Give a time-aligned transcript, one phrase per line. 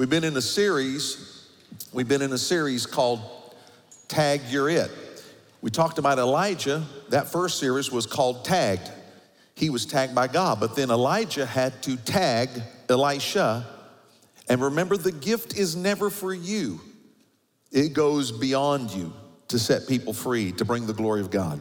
[0.00, 1.46] We've been in a series,
[1.92, 3.20] we've been in a series called
[4.08, 4.90] Tag You're It.
[5.60, 6.86] We talked about Elijah.
[7.10, 8.90] That first series was called Tagged.
[9.54, 12.48] He was tagged by God, but then Elijah had to tag
[12.88, 13.66] Elisha.
[14.48, 16.80] And remember, the gift is never for you,
[17.70, 19.12] it goes beyond you
[19.48, 21.60] to set people free, to bring the glory of God.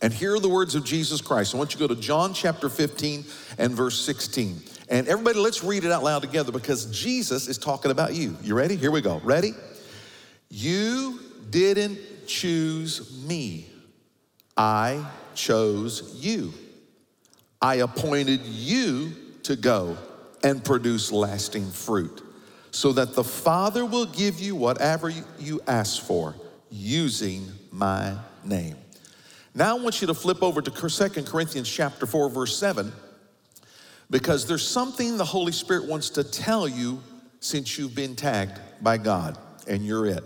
[0.00, 1.54] And here are the words of Jesus Christ.
[1.54, 3.22] I want you to go to John chapter 15
[3.58, 4.62] and verse 16.
[4.90, 8.36] And everybody, let's read it out loud together because Jesus is talking about you.
[8.42, 8.74] You ready?
[8.74, 9.20] Here we go.
[9.20, 9.54] Ready?
[10.48, 13.70] You didn't choose me,
[14.56, 16.52] I chose you.
[17.62, 19.12] I appointed you
[19.44, 19.96] to go
[20.42, 22.22] and produce lasting fruit
[22.70, 26.34] so that the Father will give you whatever you ask for
[26.70, 28.76] using my name.
[29.54, 32.92] Now I want you to flip over to 2 Corinthians chapter 4 verse 7
[34.10, 37.00] because there's something the Holy Spirit wants to tell you
[37.38, 40.24] since you've been tagged by God and you're it.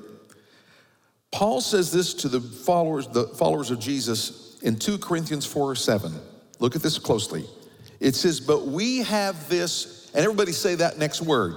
[1.31, 5.75] Paul says this to the followers the followers of Jesus in 2 Corinthians 4 or
[5.75, 6.13] 7.
[6.61, 7.45] Look at this closely.
[8.01, 11.57] It says, "But we have this and everybody say that next word.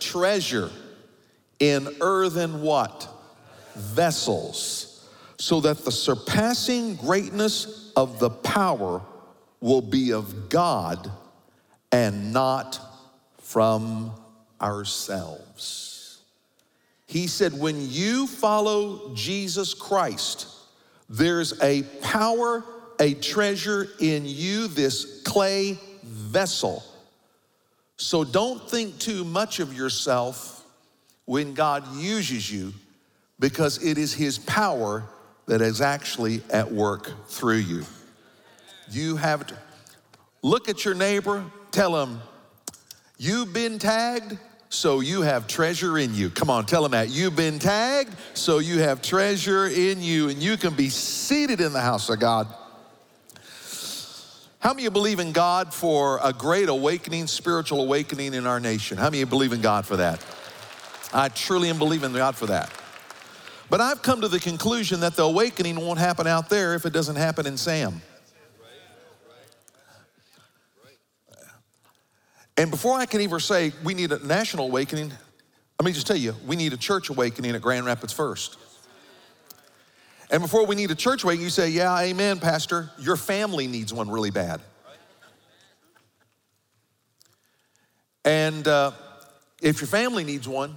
[0.00, 0.70] Treasure
[1.60, 3.08] in earthen what?
[3.76, 5.04] Vessels
[5.38, 9.02] so that the surpassing greatness of the power
[9.60, 11.10] will be of God
[11.90, 12.80] and not
[13.38, 14.12] from
[14.60, 16.20] ourselves.
[17.06, 20.48] He said, when you follow Jesus Christ,
[21.08, 22.64] there's a power,
[22.98, 26.82] a treasure in you, this clay vessel.
[27.96, 30.64] So don't think too much of yourself
[31.26, 32.72] when God uses you
[33.38, 35.04] because it is His power
[35.46, 37.84] that is actually at work through you.
[38.90, 39.56] You have to
[40.42, 42.20] look at your neighbor, tell him,
[43.16, 44.36] You've been tagged,
[44.68, 46.30] so you have treasure in you.
[46.30, 47.10] Come on, tell him that.
[47.10, 51.72] You've been tagged, so you have treasure in you, and you can be seated in
[51.72, 52.48] the house of God.
[54.58, 58.58] How many of you believe in God for a great awakening, spiritual awakening in our
[58.58, 58.96] nation?
[58.96, 60.24] How many of you believe in God for that?
[61.12, 62.72] I truly am believing God for that.
[63.70, 66.92] But I've come to the conclusion that the awakening won't happen out there if it
[66.92, 68.00] doesn't happen in Sam.
[72.56, 75.12] And before I can even say we need a national awakening,
[75.80, 78.56] let me just tell you, we need a church awakening at Grand Rapids first.
[80.30, 82.90] And before we need a church awakening, you say, Yeah, amen, Pastor.
[82.98, 84.60] Your family needs one really bad.
[88.24, 88.92] And uh,
[89.60, 90.76] if your family needs one,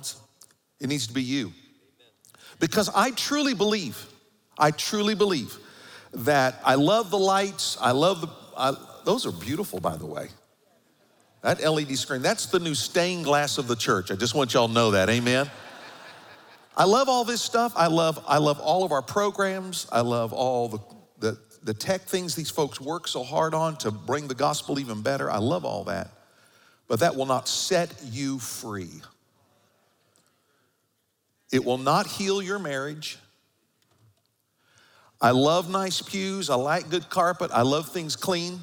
[0.79, 1.53] it needs to be you.
[2.59, 4.05] Because I truly believe,
[4.57, 5.55] I truly believe
[6.13, 7.77] that I love the lights.
[7.79, 8.27] I love the,
[8.57, 8.73] I,
[9.05, 10.29] those are beautiful, by the way.
[11.47, 14.11] That LED screen, that's the new stained glass of the church.
[14.11, 15.49] I just want y'all to know that, amen?
[16.75, 17.71] I love all this stuff.
[17.77, 19.87] I love, I love all of our programs.
[19.89, 20.79] I love all the,
[21.19, 25.01] the, the tech things these folks work so hard on to bring the gospel even
[25.01, 25.31] better.
[25.31, 26.09] I love all that.
[26.89, 29.01] But that will not set you free.
[31.53, 33.19] It will not heal your marriage.
[35.21, 36.49] I love nice pews.
[36.49, 37.51] I like good carpet.
[37.53, 38.59] I love things clean,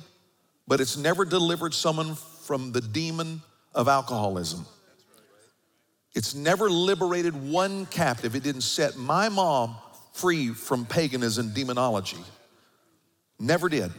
[0.68, 3.42] but it's never delivered someone from the demon
[3.74, 4.66] of alcoholism.
[6.14, 8.36] It's never liberated one captive.
[8.36, 9.76] It didn't set my mom
[10.12, 12.18] free from paganism demonology.
[13.40, 13.90] Never did.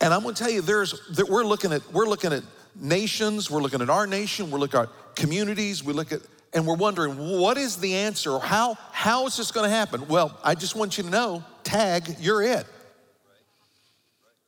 [0.00, 2.42] And I'm going to tell you, there's that we're looking at we're looking at
[2.74, 6.20] nations, we're looking at our nation, we're looking at communities, we look at
[6.54, 10.38] and we're wondering what is the answer how how is this going to happen well
[10.44, 12.64] i just want you to know tag you're it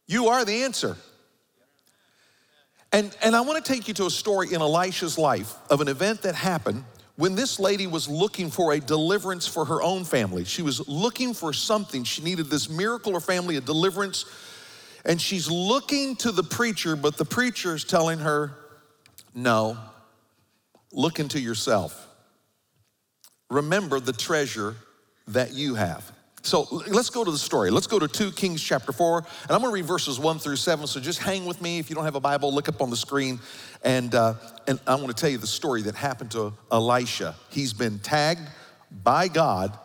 [0.07, 0.97] you are the answer
[2.97, 5.89] and and i want to take you to a story in elisha's life of an
[5.89, 6.85] event that happened
[7.17, 11.33] when this lady was looking for a deliverance for her own family she was looking
[11.35, 14.25] for something she needed this miracle or family a deliverance
[15.05, 18.53] and she's looking to the preacher but the preacher is telling her
[19.35, 19.77] no
[20.97, 22.09] Look into yourself.
[23.51, 24.77] Remember the treasure
[25.29, 26.11] that you have.
[26.47, 27.71] So let's go to the story.
[27.71, 30.87] Let's go to 2 Kings chapter 4, and I'm gonna read verses 1 through 7.
[30.87, 31.81] So just hang with me.
[31.81, 33.41] If you don't have a Bible, look up on the screen.
[33.83, 34.35] And, uh,
[34.69, 37.35] and I wanna tell you the story that happened to Elisha.
[37.51, 38.49] He's been tagged
[39.03, 39.77] by God.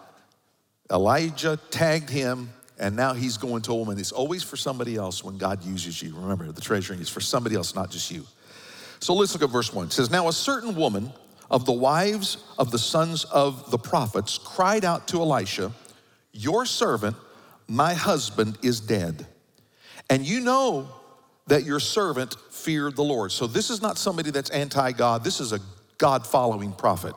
[0.92, 3.98] Elijah tagged him, and now he's going to a woman.
[3.98, 6.14] It's always for somebody else when God uses you.
[6.16, 8.28] Remember, the treasuring is for somebody else, not just you.
[9.00, 9.88] So let's look at verse 1.
[9.88, 11.12] It says, Now a certain woman
[11.50, 15.72] of the wives of the sons of the prophets cried out to Elisha,
[16.34, 17.16] Your servant,
[17.68, 19.28] my husband, is dead.
[20.10, 20.90] And you know
[21.48, 23.32] that your servant feared the Lord.
[23.32, 25.60] So this is not somebody that's anti God, this is a
[25.98, 27.16] God following prophet.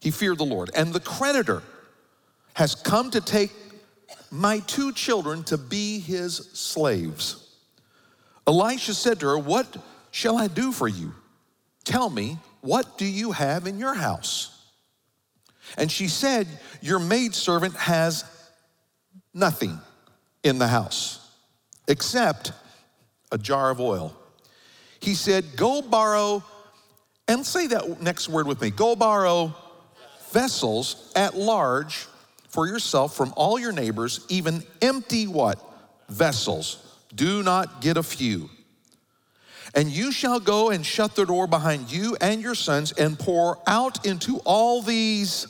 [0.00, 0.70] He feared the Lord.
[0.74, 1.62] And the creditor
[2.54, 3.52] has come to take
[4.30, 7.56] my two children to be his slaves.
[8.46, 9.76] Elisha said to her, What
[10.10, 11.14] shall I do for you?
[11.84, 14.56] Tell me, what do you have in your house?
[15.76, 16.46] And she said,
[16.80, 18.24] Your maidservant has
[19.34, 19.78] nothing
[20.42, 21.30] in the house
[21.88, 22.52] except
[23.32, 24.14] a jar of oil.
[25.00, 26.44] He said, Go borrow,
[27.28, 29.54] and say that next word with me go borrow
[30.30, 32.06] vessels at large
[32.48, 35.60] for yourself from all your neighbors, even empty what?
[36.08, 36.86] Vessels.
[37.14, 38.50] Do not get a few.
[39.74, 43.58] And you shall go and shut the door behind you and your sons and pour
[43.68, 45.46] out into all these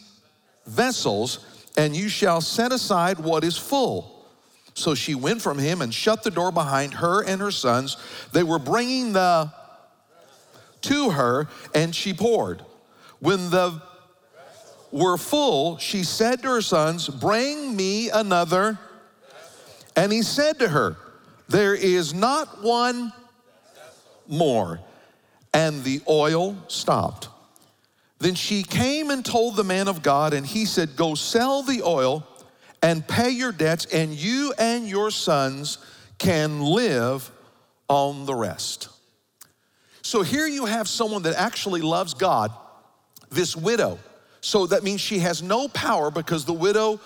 [0.67, 4.27] vessels, and you shall set aside what is full.
[4.75, 7.97] So she went from him and shut the door behind her and her sons.
[8.33, 9.53] They were bringing the
[10.83, 12.65] to her, and she poured.
[13.19, 13.83] When the
[14.91, 18.79] were full, she said to her sons, Bring me another.
[19.97, 20.97] And he said to her,
[21.49, 23.13] There is not one
[24.27, 24.81] more.
[25.53, 27.29] And the oil stopped.
[28.21, 31.83] Then she came and told the man of God, and he said, Go sell the
[31.83, 32.27] oil
[32.83, 35.79] and pay your debts, and you and your sons
[36.19, 37.31] can live
[37.89, 38.91] on the rest.
[40.03, 42.53] So here you have someone that actually loves God,
[43.31, 43.99] this widow.
[44.43, 47.01] So that means she has no power because the widow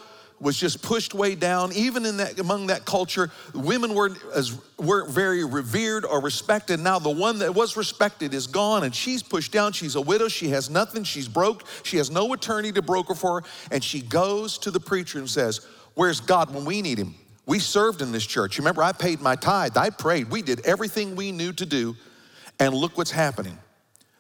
[0.45, 1.73] was just pushed way down.
[1.73, 6.79] Even in that among that culture, women weren't as weren't very revered or respected.
[6.79, 9.73] Now the one that was respected is gone, and she's pushed down.
[9.73, 10.29] She's a widow.
[10.29, 11.03] She has nothing.
[11.03, 11.65] She's broke.
[11.83, 15.29] She has no attorney to broker for her, and she goes to the preacher and
[15.29, 15.63] says,
[15.95, 17.15] "Where's God when we need Him?"
[17.47, 18.59] We served in this church.
[18.59, 19.77] Remember, I paid my tithe.
[19.79, 20.31] I prayed.
[20.31, 21.97] We did everything we knew to do,
[22.61, 23.59] and look what's happening.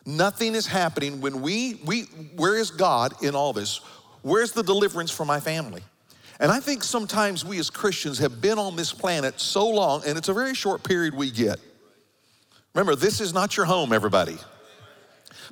[0.06, 2.02] Nothing is happening when we we.
[2.36, 3.80] Where is God in all this?
[4.22, 5.82] Where's the deliverance for my family?
[6.40, 10.18] And I think sometimes we as Christians have been on this planet so long, and
[10.18, 11.60] it's a very short period we get.
[12.74, 14.36] Remember, this is not your home, everybody.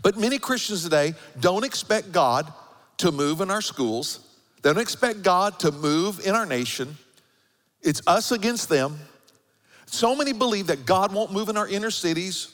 [0.02, 2.52] But many Christians today don't expect God
[2.98, 4.20] to move in our schools,
[4.62, 6.96] they don't expect God to move in our nation.
[7.80, 8.96] It's us against them.
[9.86, 12.52] So many believe that God won't move in our inner cities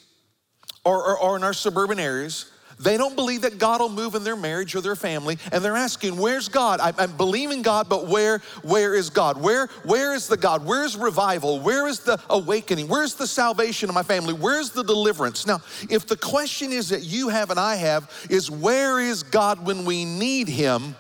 [0.84, 2.50] or, or, or in our suburban areas.
[2.80, 5.76] They don't believe that God will move in their marriage or their family, and they're
[5.76, 6.80] asking, "Where's God?
[6.80, 8.38] I, am believing God, but where?
[8.62, 9.36] Where is God?
[9.36, 9.66] Where?
[9.84, 10.64] Where is the God?
[10.64, 11.60] Where's revival?
[11.60, 12.88] Where is the awakening?
[12.88, 14.32] Where's the salvation of my family?
[14.32, 15.60] Where's the deliverance?" Now,
[15.90, 19.84] if the question is that you have and I have is, "Where is God when
[19.84, 20.94] we need Him?"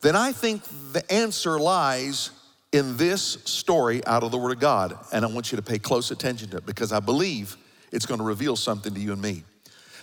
[0.00, 0.62] Then I think
[0.92, 2.30] the answer lies
[2.72, 5.78] in this story out of the Word of God, and I want you to pay
[5.78, 7.56] close attention to it because I believe
[7.92, 9.44] it's going to reveal something to you and me.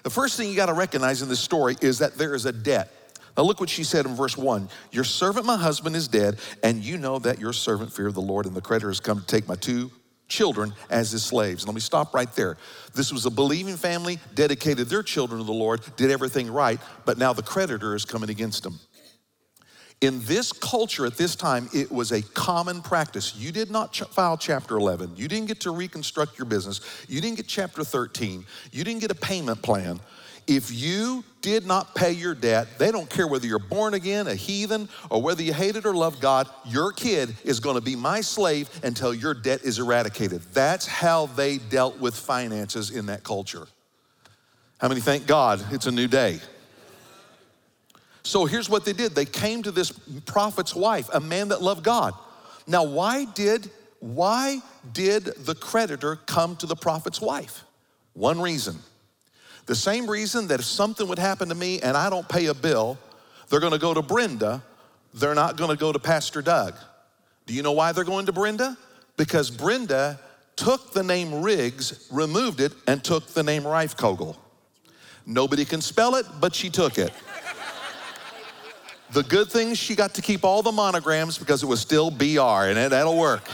[0.03, 2.51] The first thing you got to recognize in this story is that there is a
[2.51, 2.91] debt.
[3.35, 6.83] Now, look what she said in verse 1 Your servant, my husband, is dead, and
[6.83, 9.47] you know that your servant feared the Lord, and the creditor has come to take
[9.47, 9.91] my two
[10.27, 11.65] children as his slaves.
[11.65, 12.57] Let me stop right there.
[12.94, 17.17] This was a believing family, dedicated their children to the Lord, did everything right, but
[17.17, 18.79] now the creditor is coming against them.
[20.03, 23.38] In this culture at this time, it was a common practice.
[23.38, 25.13] You did not ch- file chapter 11.
[25.15, 26.81] You didn't get to reconstruct your business.
[27.07, 28.45] You didn't get chapter 13.
[28.73, 30.01] You didn't get a payment plan.
[30.45, 34.36] If you did not pay your debt, they don't care whether you're born again, a
[34.36, 38.19] heathen, or whether you hated or loved God, your kid is going to be my
[38.19, 40.41] slave until your debt is eradicated.
[40.51, 43.67] That's how they dealt with finances in that culture.
[44.81, 46.41] How many thank God it's a new day?
[48.24, 49.15] So here's what they did.
[49.15, 49.92] They came to this
[50.25, 52.13] prophet's wife, a man that loved God.
[52.68, 54.62] Now, why did why
[54.92, 57.63] did the creditor come to the prophet's wife?
[58.13, 58.77] One reason.
[59.65, 62.53] The same reason that if something would happen to me and I don't pay a
[62.53, 62.98] bill,
[63.48, 64.62] they're going to go to Brenda,
[65.13, 66.75] they're not going to go to Pastor Doug.
[67.46, 68.77] Do you know why they're going to Brenda?
[69.15, 70.20] Because Brenda
[70.58, 74.36] took the name Riggs, removed it, and took the name Reifkogel.
[75.25, 77.13] Nobody can spell it, but she took it.
[79.13, 82.70] The good thing, she got to keep all the monograms because it was still BR,
[82.70, 83.48] and that'll work.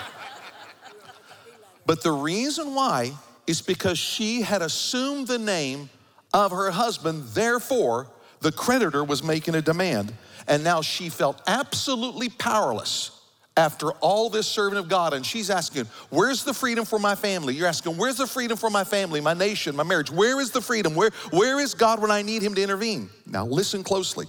[1.86, 3.12] But the reason why
[3.46, 5.90] is because she had assumed the name
[6.34, 8.08] of her husband, therefore,
[8.40, 10.14] the creditor was making a demand.
[10.48, 13.12] And now she felt absolutely powerless
[13.58, 15.14] after all this servant of God.
[15.14, 17.54] And she's asking, Where's the freedom for my family?
[17.54, 20.10] You're asking, Where's the freedom for my family, my nation, my marriage?
[20.10, 20.96] Where is the freedom?
[20.96, 23.10] Where, where is God when I need Him to intervene?
[23.26, 24.28] Now, listen closely.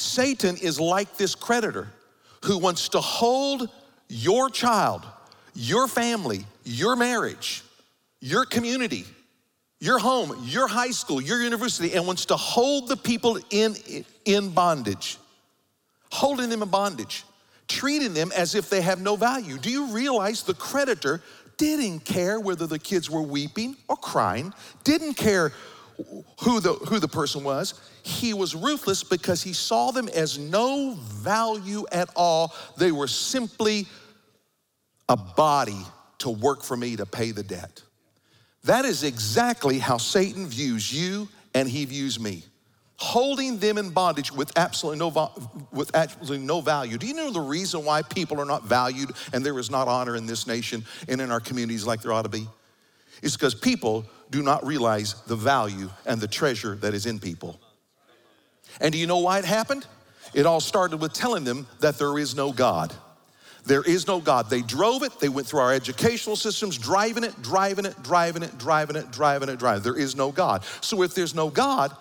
[0.00, 1.88] Satan is like this creditor
[2.44, 3.68] who wants to hold
[4.08, 5.04] your child,
[5.54, 7.62] your family, your marriage
[8.20, 9.04] your community,
[9.80, 13.74] your home, your high school, your university, and wants to hold the people in,
[14.24, 15.18] in bondage,
[16.10, 17.24] holding them in bondage,
[17.66, 19.56] treating them as if they have no value.
[19.56, 21.22] Do you realize the creditor
[21.56, 24.52] didn't care whether the kids were weeping or crying,
[24.84, 25.52] didn't care
[26.40, 27.74] who the, who the person was.
[28.02, 32.54] He was ruthless because he saw them as no value at all.
[32.76, 33.86] They were simply
[35.08, 35.80] a body
[36.18, 37.82] to work for me to pay the debt.
[38.64, 42.44] That is exactly how Satan views you and he views me.
[42.98, 45.32] Holding them in bondage with absolutely no,
[45.72, 46.98] with absolutely no value.
[46.98, 50.16] Do you know the reason why people are not valued and there is not honor
[50.16, 52.46] in this nation and in our communities like there ought to be?
[53.22, 57.58] It's because people do not realize the value and the treasure that is in people.
[58.80, 59.86] And do you know why it happened?
[60.34, 62.92] It all started with telling them that there is no God.
[63.66, 64.48] There is no God.
[64.48, 68.56] They drove it, they went through our educational systems, driving it, driving it, driving it,
[68.58, 69.84] driving it, driving it, driving it.
[69.84, 70.64] There is no God.
[70.80, 71.94] So if there's no God,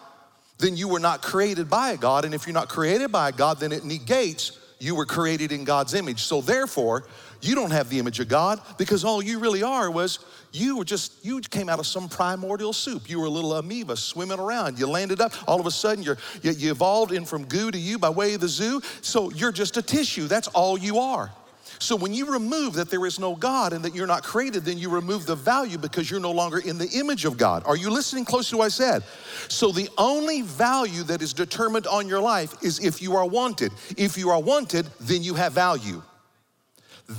[0.59, 2.25] then you were not created by a God.
[2.25, 5.65] And if you're not created by a God, then it negates you were created in
[5.65, 6.23] God's image.
[6.23, 7.03] So therefore,
[7.41, 10.19] you don't have the image of God because all you really are was
[10.51, 13.09] you were just, you came out of some primordial soup.
[13.09, 14.79] You were a little amoeba swimming around.
[14.79, 17.77] You landed up, all of a sudden you're, you, you evolved in from goo to
[17.77, 18.81] you by way of the zoo.
[19.01, 20.27] So you're just a tissue.
[20.27, 21.31] That's all you are.
[21.77, 24.77] So when you remove that there is no God and that you're not created, then
[24.77, 27.63] you remove the value because you're no longer in the image of God.
[27.65, 29.03] Are you listening close to what I said?
[29.47, 33.71] So the only value that is determined on your life is if you are wanted.
[33.97, 36.01] If you are wanted, then you have value.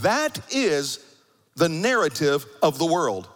[0.02, 0.98] That is
[1.56, 3.28] the narrative of the world.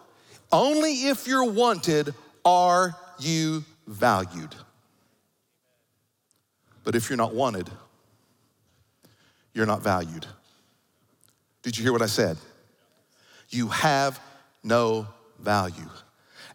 [0.53, 4.55] Only if you're wanted are you valued.
[6.85, 7.71] But if you're not wanted,
[9.53, 10.27] you're not valued.
[11.65, 12.37] Did you hear what I said?
[13.49, 14.21] You have
[14.63, 15.09] no
[15.41, 15.89] value.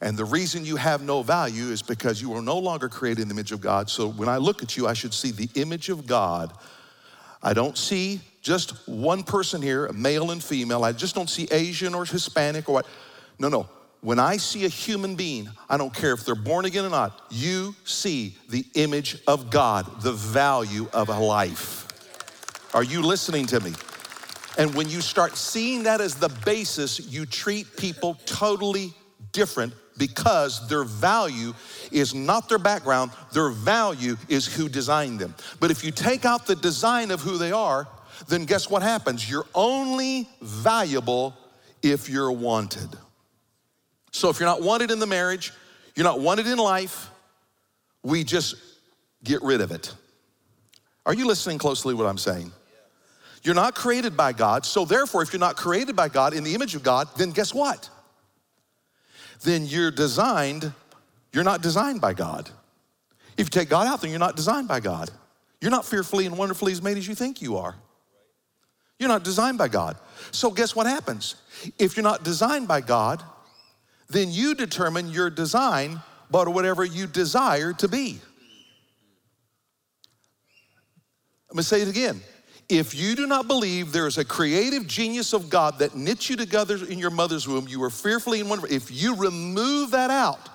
[0.02, 3.28] And the reason you have no value is because you are no longer created in
[3.28, 3.90] the image of God.
[3.90, 6.54] So when I look at you, I should see the image of God.
[7.44, 10.84] I don't see just one person here, male and female.
[10.86, 12.88] I just don't see Asian or Hispanic or what.
[13.40, 13.68] No, no.
[14.02, 17.26] When I see a human being, I don't care if they're born again or not,
[17.30, 21.88] you see the image of God, the value of a life.
[22.74, 23.74] Are you listening to me?
[24.58, 28.94] And when you start seeing that as the basis, you treat people totally
[29.32, 31.54] different because their value
[31.92, 35.36] is not their background, their value is who designed them.
[35.60, 37.88] But if you take out the design of who they are,
[38.28, 39.30] then guess what happens?
[39.30, 41.36] You're only valuable
[41.84, 42.90] if you're wanted.
[44.12, 45.54] So if you're not wanted in the marriage,
[45.96, 47.10] you're not wanted in life,
[48.04, 48.56] we just
[49.24, 49.94] get rid of it.
[51.06, 52.52] Are you listening closely what I'm saying?
[53.44, 54.66] You're not created by God.
[54.66, 57.54] So, therefore, if you're not created by God in the image of God, then guess
[57.54, 57.90] what?
[59.44, 60.74] Then you're designed,
[61.32, 62.50] you're not designed by God.
[63.38, 65.10] If you take God out, then you're not designed by God.
[65.62, 67.76] You're not fearfully and wonderfully as made as you think you are.
[68.98, 69.98] You're not designed by God.
[70.32, 71.36] So, guess what happens?
[71.78, 73.24] If you're not designed by God,
[74.10, 78.20] then you determine your design by whatever you desire to be.
[81.50, 82.22] Let me say it again.
[82.70, 86.36] If you do not believe there is a creative genius of God that knit you
[86.36, 90.50] together in your mother's womb, you were fearfully and wonderfully, if you remove that out,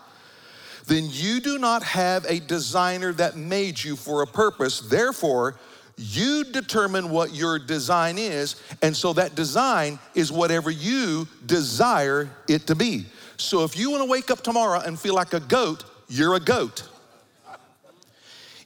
[0.86, 4.80] then you do not have a designer that made you for a purpose.
[4.80, 5.56] Therefore,
[5.96, 12.66] you determine what your design is, and so that design is whatever you desire it
[12.68, 13.06] to be.
[13.38, 16.40] So if you want to wake up tomorrow and feel like a goat, you're a
[16.40, 16.88] goat.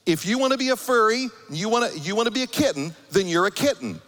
[0.09, 2.47] If you want to be a furry, you want to you want to be a
[2.47, 4.01] kitten, then you're a kitten.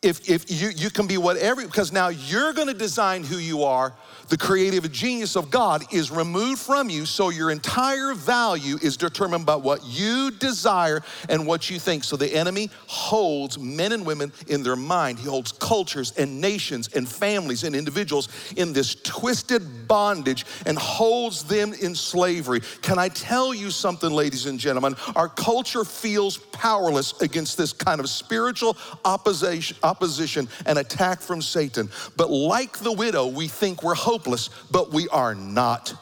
[0.00, 3.64] If, if you, you can be whatever, because now you're going to design who you
[3.64, 3.94] are
[4.32, 9.44] the creative genius of God is removed from you, so your entire value is determined
[9.44, 12.02] by what you desire and what you think.
[12.02, 15.18] So the enemy holds men and women in their mind.
[15.18, 21.44] He holds cultures and nations and families and individuals in this twisted bondage and holds
[21.44, 22.60] them in slavery.
[22.80, 24.96] Can I tell you something, ladies and gentlemen?
[25.14, 31.90] Our culture feels powerless against this kind of spiritual opposition, opposition and attack from Satan.
[32.16, 34.21] But like the widow, we think we're hopeless,
[34.70, 35.94] but we are not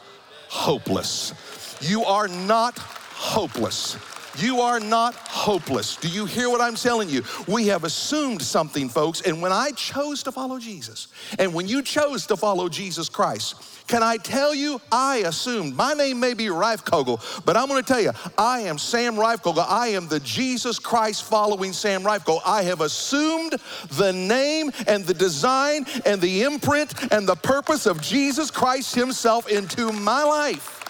[0.49, 1.33] hopeless.
[1.81, 3.97] You are not hopeless.
[4.37, 5.97] You are not hopeless.
[5.97, 7.23] Do you hear what I'm telling you?
[7.47, 9.21] We have assumed something, folks.
[9.21, 11.07] And when I chose to follow Jesus,
[11.37, 15.93] and when you chose to follow Jesus Christ, can I tell you, I assumed, my
[15.93, 19.65] name may be Reifkogel, but I'm gonna tell you, I am Sam Reifkogel.
[19.67, 22.39] I am the Jesus Christ following Sam Reifkogel.
[22.45, 23.57] I have assumed
[23.91, 29.49] the name and the design and the imprint and the purpose of Jesus Christ Himself
[29.49, 30.80] into my life.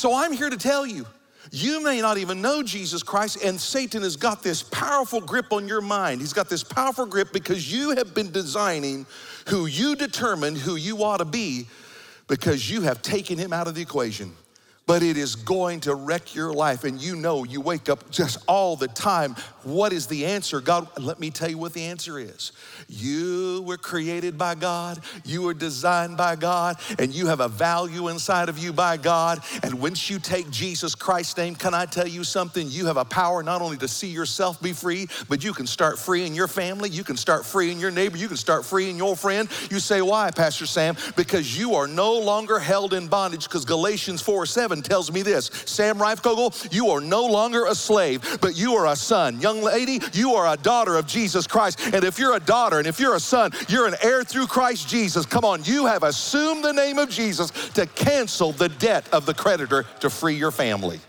[0.00, 1.04] So I'm here to tell you,
[1.52, 5.68] you may not even know Jesus Christ, and Satan has got this powerful grip on
[5.68, 6.22] your mind.
[6.22, 9.04] He's got this powerful grip because you have been designing
[9.46, 11.66] who you determined who you ought to be
[12.28, 14.32] because you have taken him out of the equation
[14.90, 16.82] but it is going to wreck your life.
[16.82, 19.36] And you know, you wake up just all the time.
[19.62, 20.60] What is the answer?
[20.60, 22.50] God, let me tell you what the answer is.
[22.88, 28.08] You were created by God, you were designed by God, and you have a value
[28.08, 29.38] inside of you by God.
[29.62, 32.66] And once you take Jesus Christ's name, can I tell you something?
[32.68, 36.00] You have a power not only to see yourself be free, but you can start
[36.00, 39.48] freeing your family, you can start freeing your neighbor, you can start freeing your friend.
[39.70, 40.96] You say, Why, Pastor Sam?
[41.14, 45.50] Because you are no longer held in bondage, because Galatians 4 7 tells me this
[45.66, 49.40] Sam Reifkogel, you are no longer a slave, but you are a son.
[49.40, 51.80] Young lady, you are a daughter of Jesus Christ.
[51.92, 54.88] And if you're a daughter and if you're a son, you're an heir through Christ
[54.88, 55.26] Jesus.
[55.26, 59.34] Come on, you have assumed the name of Jesus to cancel the debt of the
[59.34, 61.00] creditor to free your family.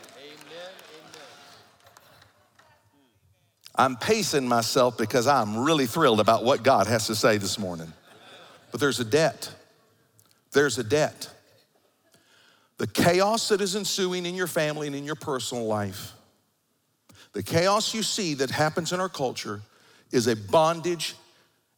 [3.75, 7.91] I'm pacing myself because I'm really thrilled about what God has to say this morning.
[8.71, 9.49] But there's a debt.
[10.51, 11.29] There's a debt
[12.81, 16.13] the chaos that is ensuing in your family and in your personal life,
[17.33, 19.61] the chaos you see that happens in our culture
[20.11, 21.13] is a bondage,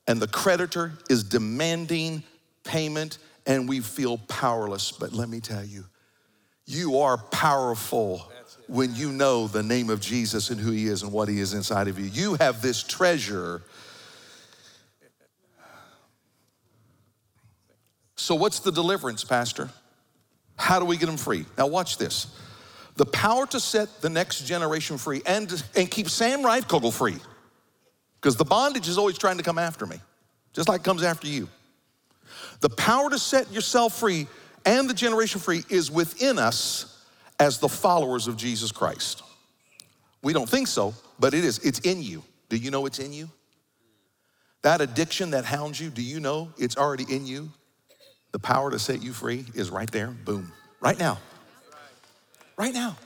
[0.08, 2.24] and the creditor is demanding
[2.64, 4.94] payment, and we feel powerless.
[4.94, 5.84] But let me tell you,
[6.66, 8.32] you are powerful
[8.68, 11.54] when you know the name of Jesus and who he is and what he is
[11.54, 12.06] inside of you.
[12.06, 13.62] You have this treasure.
[18.16, 19.70] So, what's the deliverance, Pastor?
[20.56, 21.46] How do we get them free?
[21.58, 22.28] Now, watch this.
[22.96, 27.18] The power to set the next generation free and, and keep Sam Reifkogel free,
[28.22, 29.98] because the bondage is always trying to come after me,
[30.54, 31.50] just like it comes after you.
[32.60, 34.28] The power to set yourself free
[34.66, 37.04] and the generation free is within us
[37.40, 39.24] as the followers of Jesus Christ.
[40.22, 41.60] We don't think so, but it is.
[41.60, 42.24] It's in you.
[42.50, 43.30] Do you know it's in you?
[44.62, 47.52] That addiction that hounds you, do you know it's already in you?
[48.34, 51.20] The power to set you free is right there, boom, right now.
[52.58, 52.98] Right now.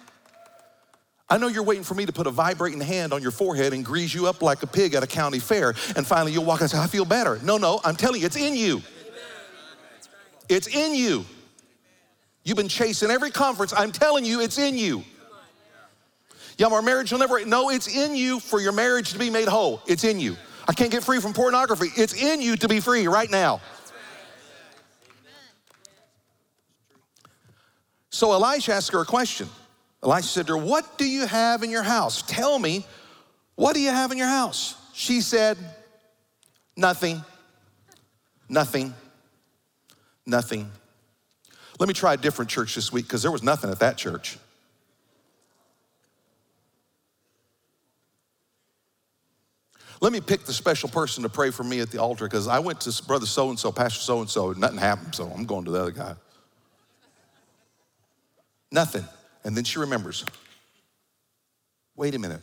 [1.30, 3.84] I know you're waiting for me to put a vibrating hand on your forehead and
[3.84, 6.70] grease you up like a pig at a county fair, and finally you'll walk and
[6.70, 7.40] say, I feel better.
[7.44, 8.82] No, no, I'm telling you, it's in you.
[10.48, 11.26] It's in you.
[12.46, 13.74] You've been chasing every conference.
[13.76, 15.04] I'm telling you, it's in you.
[16.58, 19.50] Yeah, our marriage will never, no, it's in you for your marriage to be made
[19.50, 19.82] whole.
[19.86, 20.38] It's in you.
[20.70, 21.90] I can't get free from pornography.
[21.98, 23.60] It's in you to be free right now.
[28.18, 29.48] So Elisha asked her a question.
[30.02, 32.24] Elisha said to her, What do you have in your house?
[32.24, 32.84] Tell me,
[33.54, 34.74] what do you have in your house?
[34.92, 35.56] She said,
[36.76, 37.24] Nothing,
[38.50, 38.96] nothing,
[40.26, 40.72] nothing.
[41.80, 44.40] Let me try a different church this week because there was nothing at that church.
[50.02, 52.58] Let me pick the special person to pray for me at the altar because I
[52.58, 55.66] went to brother so and so, pastor so and so, nothing happened, so I'm going
[55.66, 56.16] to the other guy.
[58.72, 59.06] Nothing.
[59.44, 60.26] And then she remembers
[61.96, 62.42] wait a minute.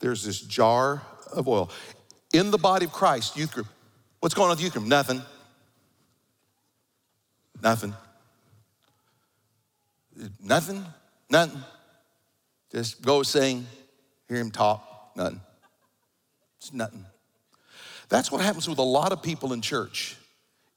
[0.00, 1.70] There's this jar of oil.
[2.32, 3.66] In the body of Christ, youth group.
[4.20, 4.86] What's going on with youth group?
[4.86, 5.22] Nothing.
[7.62, 7.94] Nothing.
[10.42, 10.84] Nothing.
[11.30, 11.62] Nothing.
[12.70, 13.66] Just go sing,
[14.28, 15.12] hear him talk.
[15.16, 15.40] Nothing.
[16.58, 17.04] It's nothing.
[18.08, 20.16] That's what happens with a lot of people in church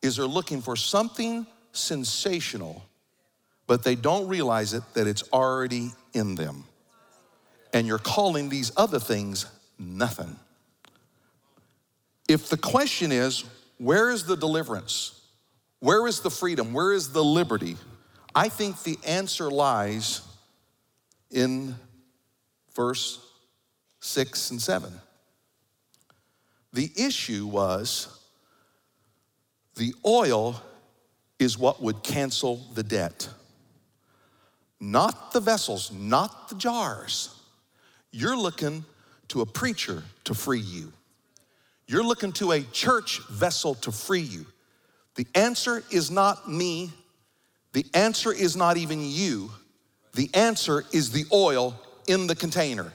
[0.01, 2.83] is they're looking for something sensational
[3.67, 6.65] but they don't realize it that it's already in them.
[7.73, 9.45] And you're calling these other things
[9.79, 10.35] nothing.
[12.27, 13.43] If the question is,
[13.77, 15.21] where is the deliverance?
[15.79, 16.73] Where is the freedom?
[16.73, 17.77] Where is the liberty?
[18.35, 20.21] I think the answer lies
[21.31, 21.75] in
[22.75, 23.19] verse
[23.99, 24.93] six and seven.
[26.71, 28.19] The issue was
[29.75, 30.61] the oil
[31.39, 33.27] is what would cancel the debt
[34.83, 37.33] not the vessels, not the jars.
[38.11, 38.83] You're looking
[39.29, 40.91] to a preacher to free you.
[41.87, 44.45] You're looking to a church vessel to free you.
[45.15, 46.91] The answer is not me.
[47.71, 49.51] The answer is not even you.
[50.15, 52.91] The answer is the oil in the container.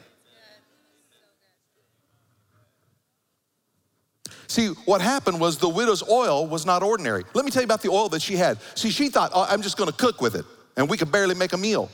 [4.47, 7.25] See, what happened was the widow's oil was not ordinary.
[7.33, 8.59] Let me tell you about the oil that she had.
[8.75, 10.45] See, she thought, oh, I'm just gonna cook with it,
[10.79, 11.91] and we could barely make a meal.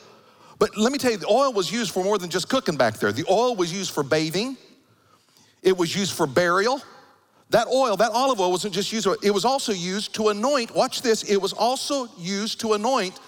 [0.61, 2.99] But let me tell you, the oil was used for more than just cooking back
[2.99, 3.11] there.
[3.11, 4.57] The oil was used for bathing,
[5.63, 6.81] it was used for burial.
[7.51, 11.03] That oil, that olive oil wasn't just used, it was also used to anoint, watch
[11.03, 13.19] this, it was also used to anoint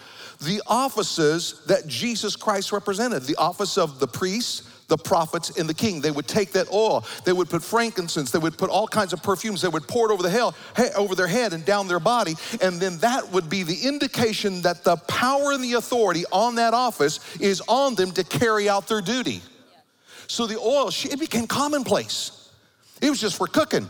[0.40, 5.74] the offices that Jesus Christ represented the office of the priest, the prophets, and the
[5.74, 6.00] king.
[6.00, 9.22] They would take that oil, they would put frankincense, they would put all kinds of
[9.22, 10.54] perfumes, they would pour it over, the hell,
[10.96, 14.84] over their head and down their body, and then that would be the indication that
[14.84, 19.00] the power and the authority on that office is on them to carry out their
[19.00, 19.42] duty.
[20.28, 22.50] So the oil, it became commonplace.
[23.00, 23.88] It was just for cooking.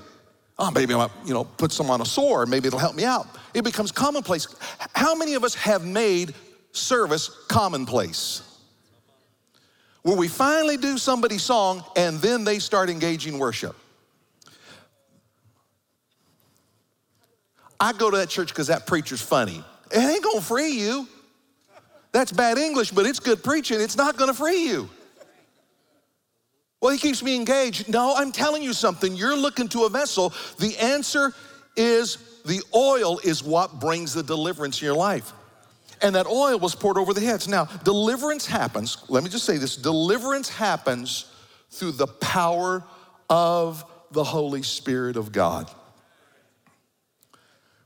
[0.59, 3.05] Oh, maybe I might, you know, put some on a sore, maybe it'll help me
[3.05, 3.27] out.
[3.53, 4.47] It becomes commonplace.
[4.95, 6.35] How many of us have made
[6.73, 8.43] service commonplace?
[10.07, 13.75] Where we finally do somebody's song and then they start engaging worship.
[17.81, 19.64] I go to that church because that preacher's funny.
[19.90, 21.09] It ain't gonna free you.
[22.12, 23.81] That's bad English, but it's good preaching.
[23.81, 24.88] It's not gonna free you.
[26.81, 27.88] Well, he keeps me engaged.
[27.88, 29.16] No, I'm telling you something.
[29.16, 30.33] You're looking to a vessel.
[30.61, 31.33] The answer
[31.77, 35.33] is the oil is what brings the deliverance in your life.
[36.03, 37.49] And that oil was poured over the heads.
[37.49, 41.33] Now, deliverance happens, let me just say this deliverance happens
[41.71, 42.85] through the power
[43.29, 45.71] of the Holy Spirit of God.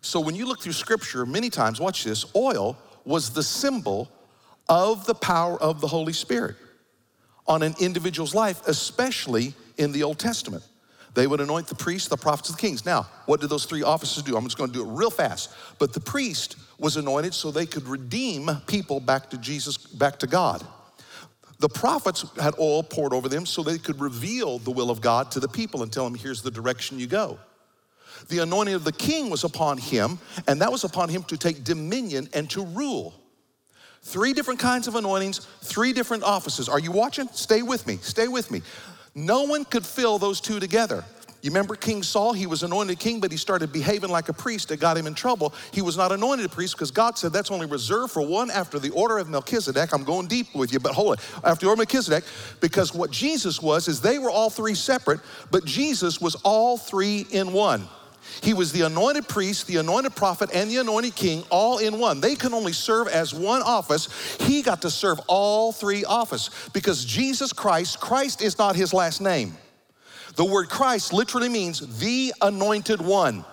[0.01, 4.11] So when you look through scripture, many times, watch this, oil was the symbol
[4.68, 6.57] of the power of the Holy Spirit
[7.46, 10.62] on an individual's life, especially in the Old Testament.
[11.14, 12.87] They would anoint the priests, the prophets, the kings.
[12.87, 14.37] Now, what did those three offices do?
[14.37, 15.51] I'm just going to do it real fast.
[15.79, 20.27] But the priest was anointed so they could redeem people back to Jesus, back to
[20.27, 20.64] God.
[21.59, 25.31] The prophets had oil poured over them so they could reveal the will of God
[25.33, 27.38] to the people and tell them, here's the direction you go.
[28.29, 31.64] The anointing of the king was upon him, and that was upon him to take
[31.64, 33.14] dominion and to rule.
[34.03, 36.68] Three different kinds of anointings, three different offices.
[36.68, 37.29] Are you watching?
[37.33, 37.99] Stay with me.
[37.99, 38.62] Stay with me.
[39.14, 41.05] No one could fill those two together.
[41.42, 42.35] You remember King Saul?
[42.35, 44.68] He was anointed king, but he started behaving like a priest.
[44.68, 45.55] That got him in trouble.
[45.73, 48.79] He was not anointed a priest because God said that's only reserved for one after
[48.79, 49.94] the order of Melchizedek.
[49.94, 51.25] I'm going deep with you, but hold it.
[51.42, 52.25] After the order of Melchizedek,
[52.61, 55.20] because what Jesus was is they were all three separate,
[55.51, 57.88] but Jesus was all three in one.
[58.42, 62.20] He was the anointed priest, the anointed prophet, and the anointed king all in one.
[62.20, 64.09] They can only serve as one office.
[64.40, 69.20] He got to serve all three offices because Jesus Christ, Christ is not his last
[69.20, 69.56] name.
[70.37, 73.44] The word Christ literally means the anointed one.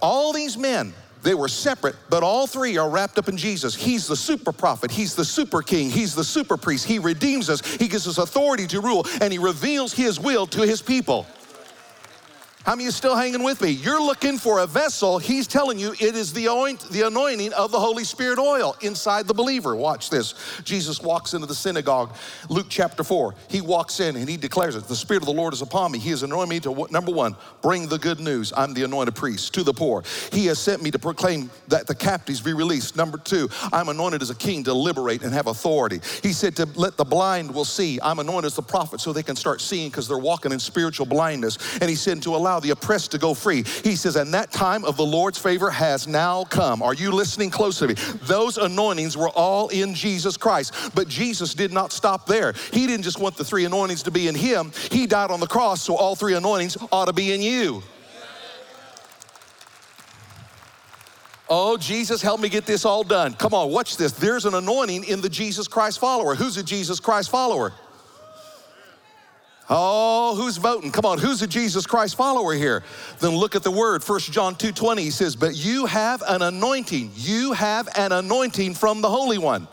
[0.00, 3.74] All these men, they were separate, but all three are wrapped up in Jesus.
[3.74, 6.86] He's the super prophet, He's the super king, He's the super priest.
[6.86, 10.62] He redeems us, He gives us authority to rule, and He reveals His will to
[10.62, 11.26] His people.
[12.64, 13.70] How many you still hanging with me?
[13.70, 15.18] You're looking for a vessel.
[15.18, 19.26] He's telling you it is the, oint, the anointing of the Holy Spirit oil inside
[19.26, 19.76] the believer.
[19.76, 20.34] Watch this.
[20.64, 22.14] Jesus walks into the synagogue,
[22.50, 23.34] Luke chapter 4.
[23.48, 25.98] He walks in and he declares it The Spirit of the Lord is upon me.
[25.98, 28.52] He has anointed me to, number one, bring the good news.
[28.56, 30.02] I'm the anointed priest to the poor.
[30.32, 32.96] He has sent me to proclaim that the captives be released.
[32.96, 36.00] Number two, I'm anointed as a king to liberate and have authority.
[36.22, 37.98] He said to let the blind will see.
[38.02, 41.06] I'm anointed as the prophet so they can start seeing because they're walking in spiritual
[41.06, 41.56] blindness.
[41.80, 43.62] And he said to allow allow the oppressed to go free.
[43.84, 46.82] He says, and that time of the Lord's favor has now come.
[46.82, 47.94] Are you listening close to me?
[48.22, 50.94] Those anointings were all in Jesus Christ.
[50.94, 52.54] But Jesus did not stop there.
[52.72, 55.46] He didn't just want the three anointings to be in him, He died on the
[55.46, 57.82] cross, so all three anointings ought to be in you.
[61.50, 63.34] Oh, Jesus, help me get this all done.
[63.34, 64.12] Come on, watch this.
[64.12, 66.34] There's an anointing in the Jesus Christ follower.
[66.34, 67.72] Who's a Jesus Christ follower?
[69.70, 70.90] Oh, who's voting?
[70.90, 72.82] Come on, who's a Jesus Christ follower here?
[73.20, 74.02] Then look at the word.
[74.02, 77.12] First John 2:20 he says, "But you have an anointing.
[77.14, 79.68] You have an anointing from the Holy One."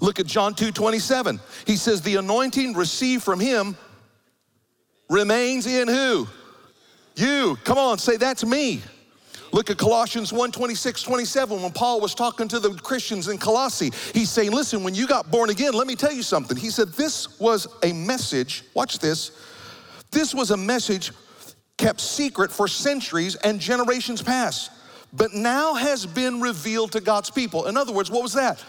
[0.00, 1.40] Look at John 2:27.
[1.66, 3.76] He says, "The anointing received from him
[5.08, 6.28] remains in who?
[7.16, 7.58] You.
[7.64, 8.82] Come on, say that's me.
[9.52, 11.62] Look at Colossians 1 26, 27.
[11.62, 15.30] When Paul was talking to the Christians in Colossae, he's saying, Listen, when you got
[15.30, 16.56] born again, let me tell you something.
[16.56, 19.32] He said, This was a message, watch this.
[20.10, 21.12] This was a message
[21.80, 24.70] kept secret for centuries and generations past,
[25.12, 27.66] but now has been revealed to God's people.
[27.66, 28.62] In other words, what was that?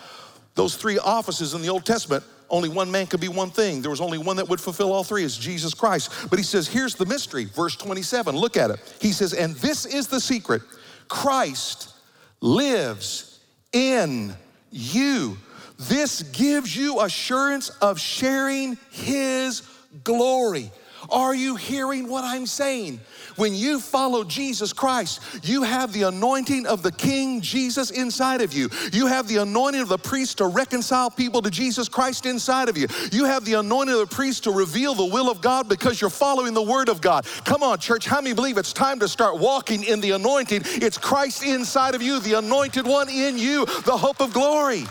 [0.55, 3.81] Those three offices in the Old Testament, only one man could be one thing.
[3.81, 6.11] There was only one that would fulfill all three, is Jesus Christ.
[6.29, 8.35] But he says, here's the mystery, verse 27.
[8.35, 8.97] Look at it.
[8.99, 10.61] He says, and this is the secret
[11.07, 11.93] Christ
[12.41, 13.39] lives
[13.71, 14.35] in
[14.69, 15.37] you.
[15.79, 19.63] This gives you assurance of sharing His
[20.03, 20.69] glory.
[21.09, 22.99] Are you hearing what I'm saying?
[23.35, 28.53] When you follow Jesus Christ, you have the anointing of the King Jesus inside of
[28.53, 28.69] you.
[28.91, 32.77] You have the anointing of the priest to reconcile people to Jesus Christ inside of
[32.77, 32.87] you.
[33.11, 36.09] You have the anointing of the priest to reveal the will of God because you're
[36.09, 37.25] following the word of God.
[37.45, 40.61] Come on, church, how many believe it's time to start walking in the anointing?
[40.65, 44.85] It's Christ inside of you, the anointed one in you, the hope of glory.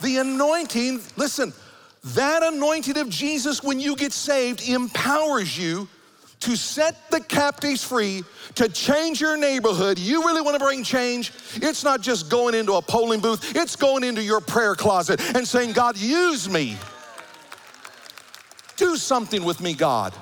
[0.00, 1.52] The anointing, listen,
[2.04, 5.88] that anointing of Jesus, when you get saved, empowers you
[6.46, 8.22] to set the captives free,
[8.54, 9.98] to change your neighborhood.
[9.98, 11.32] You really want to bring change?
[11.56, 15.46] It's not just going into a polling booth, it's going into your prayer closet and
[15.46, 16.76] saying, God, use me.
[18.76, 20.14] Do something with me, God.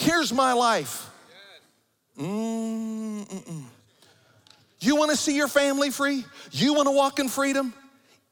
[0.00, 1.08] Here's my life.
[2.18, 3.64] Mm-mm-mm.
[4.80, 6.24] You want to see your family free?
[6.50, 7.72] You want to walk in freedom?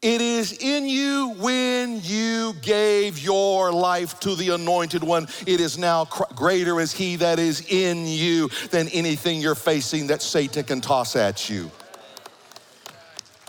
[0.04, 5.26] It is in you when you gave your life to the anointed one.
[5.46, 10.20] It is now greater is he that is in you than anything you're facing that
[10.20, 11.70] Satan can toss at you.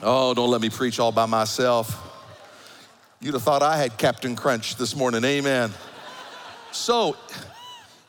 [0.02, 2.02] Oh, don't let me preach all by myself.
[3.20, 5.26] You'd have thought I had Captain Crunch this morning.
[5.26, 5.74] Amen.
[6.72, 7.18] So,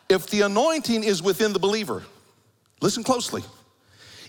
[0.09, 2.05] if the anointing is within the believer,
[2.81, 3.43] listen closely.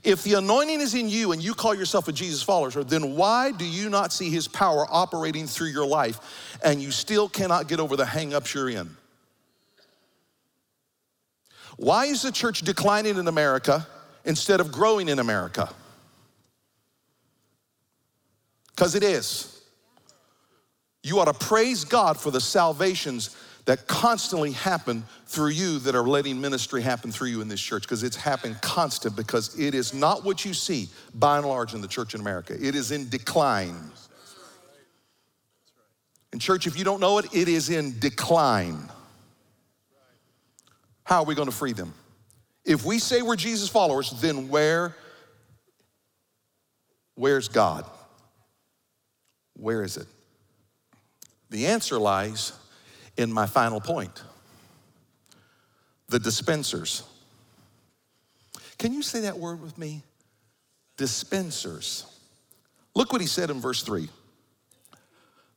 [0.08, 3.52] If the anointing is in you and you call yourself a Jesus follower, then why
[3.52, 7.82] do you not see his power operating through your life and you still cannot get
[7.82, 8.96] over the hangups you're in?
[11.76, 13.86] Why is the church declining in America
[14.24, 15.70] instead of growing in America?
[18.70, 19.62] Because it is.
[21.04, 23.36] You ought to praise God for the salvations
[23.68, 27.84] that constantly happen through you that are letting ministry happen through you in this church
[27.84, 31.82] because it's happened constant because it is not what you see by and large in
[31.82, 32.54] the church in America.
[32.54, 33.92] It is in decline.
[36.32, 38.90] In church, if you don't know it, it is in decline.
[41.04, 41.94] How are we going to free them?
[42.64, 44.96] If we say we're Jesus followers, then where
[47.16, 47.86] where's God?
[49.58, 50.08] Where is it?
[51.50, 52.54] The answer lies
[53.18, 54.24] in my final point
[56.10, 57.04] the dispensers.
[58.78, 60.04] Can you say that word with me?
[60.96, 62.06] Dispensers.
[62.96, 64.10] Look what he said in verse 3.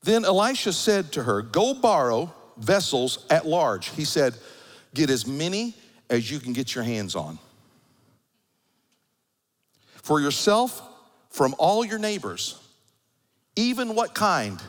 [0.02, 3.90] Then Elisha said to her, Go borrow vessels at large.
[3.90, 4.34] He said,
[4.94, 5.74] Get as many
[6.08, 7.38] as you can get your hands on.
[10.02, 10.82] For yourself,
[11.28, 12.58] from all your neighbors,
[13.54, 14.60] even what kind?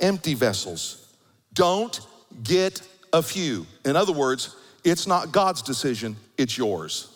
[0.00, 1.12] Empty vessels.
[1.52, 2.00] Don't
[2.42, 3.66] get a few.
[3.84, 7.14] In other words, it's not God's decision, it's yours.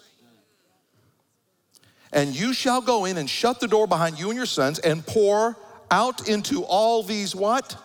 [2.12, 5.06] And you shall go in and shut the door behind you and your sons and
[5.06, 5.56] pour
[5.90, 7.76] out into all these what?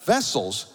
[0.00, 0.72] Vessels,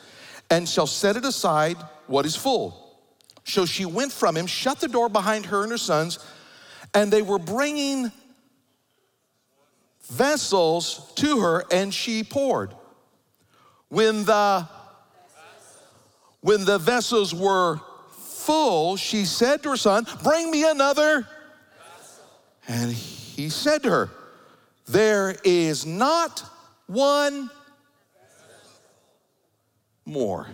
[0.50, 1.78] and shall set it aside
[2.08, 3.00] what is full.
[3.44, 6.20] So she went from him, shut the door behind her and her sons,
[6.94, 8.12] and they were bringing
[10.10, 12.74] vessels to her, and she poured.
[13.90, 14.68] When the
[16.46, 17.80] when the vessels were
[18.12, 21.28] full, she said to her son, Bring me another.
[22.68, 24.12] And he said to her,
[24.86, 26.44] There is not
[26.86, 27.50] one
[30.06, 30.46] more.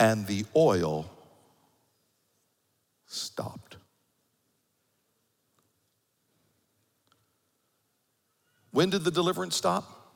[0.00, 1.08] And the oil
[3.06, 3.76] stopped.
[8.72, 10.12] When did the deliverance stop?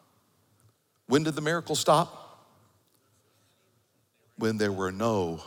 [1.07, 2.28] When did the miracle stop?
[4.39, 5.43] When there were no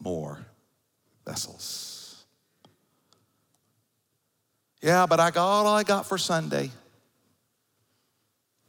[0.00, 0.38] more
[1.26, 2.24] vessels.
[4.80, 6.70] Yeah, but I got all I got for Sunday.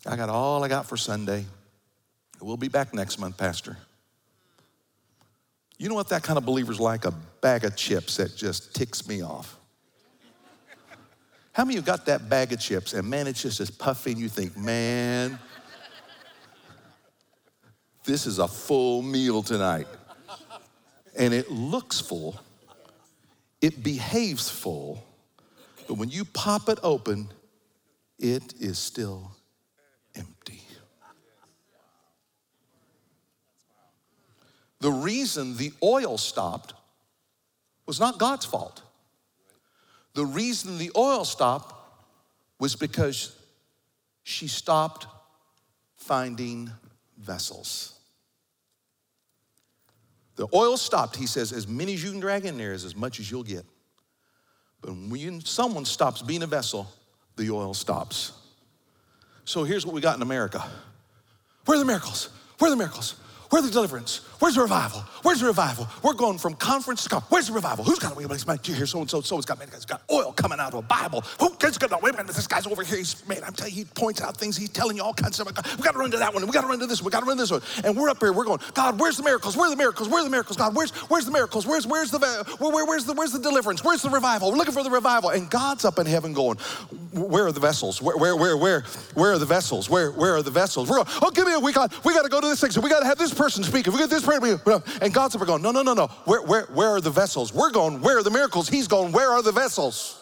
[0.05, 1.45] I got all I got for Sunday.
[2.41, 3.77] We'll be back next month, Pastor.
[5.77, 7.05] You know what that kind of believer's like?
[7.05, 9.58] A bag of chips that just ticks me off.
[11.53, 14.12] How many of you got that bag of chips and man, it's just as puffy
[14.12, 15.38] and you think, man,
[18.03, 19.88] this is a full meal tonight.
[21.17, 22.39] And it looks full,
[23.62, 25.03] it behaves full,
[25.88, 27.29] but when you pop it open,
[28.17, 29.31] it is still
[30.15, 30.62] empty.
[34.79, 36.73] The reason the oil stopped
[37.85, 38.83] was not God's fault.
[40.13, 41.75] The reason the oil stopped
[42.59, 43.35] was because
[44.23, 45.07] she stopped
[45.95, 46.69] finding
[47.19, 47.93] vessels.
[50.36, 51.17] The oil stopped.
[51.17, 53.43] He says, as many as you can drag in there is as much as you'll
[53.43, 53.65] get.
[54.82, 56.88] But when someone stops being a vessel,
[57.36, 58.32] the oil stops.
[59.43, 60.63] So here's what we got in America.
[61.65, 62.29] Where are the miracles?
[62.58, 63.15] Where are the miracles?
[63.49, 64.21] Where are the deliverance?
[64.39, 65.02] Where's the revival?
[65.21, 65.88] Where's the revival?
[66.02, 67.32] We're going from conference to conference.
[67.32, 67.84] Where's the revival?
[67.84, 70.02] Who's got a wait you hear so and so, so has got man, has got
[70.10, 71.23] oil coming out of a Bible.
[71.39, 72.97] Who gets got minute, this guy's over here.
[72.97, 75.47] He's man, I'm telling you, he points out things, he's telling you all kinds of
[75.49, 75.78] stuff.
[75.78, 77.12] We got to run to that one, we got to run to this one, we
[77.12, 77.62] got to run to this one.
[77.84, 79.58] And we're up here, we're going, God, where's the miracles?
[79.58, 80.08] Where are the miracles?
[80.08, 80.56] Where are the miracles?
[80.56, 81.67] God, where's where's the miracles?
[81.67, 82.19] Where's where's the
[82.60, 83.84] where, where, where's the where's the deliverance?
[83.84, 84.52] Where's the revival?
[84.52, 85.32] We're looking for the revival.
[85.32, 86.58] And God's up in heaven going,
[87.13, 88.02] Where are the vessels?
[88.02, 88.82] Where where where where
[89.15, 89.89] where are the vessels?
[89.89, 90.89] Where where are the vessels?
[90.89, 92.82] We're going, oh give me a we got we got to go to this section.
[92.82, 93.88] We got to have this person speak.
[93.88, 96.08] If we get this prayer, and God's up going, no, no, no, no.
[96.26, 97.54] Where, where, where are the vessels?
[97.54, 98.70] We're going, where are the miracles?
[98.70, 100.15] He's going, where are the vessels?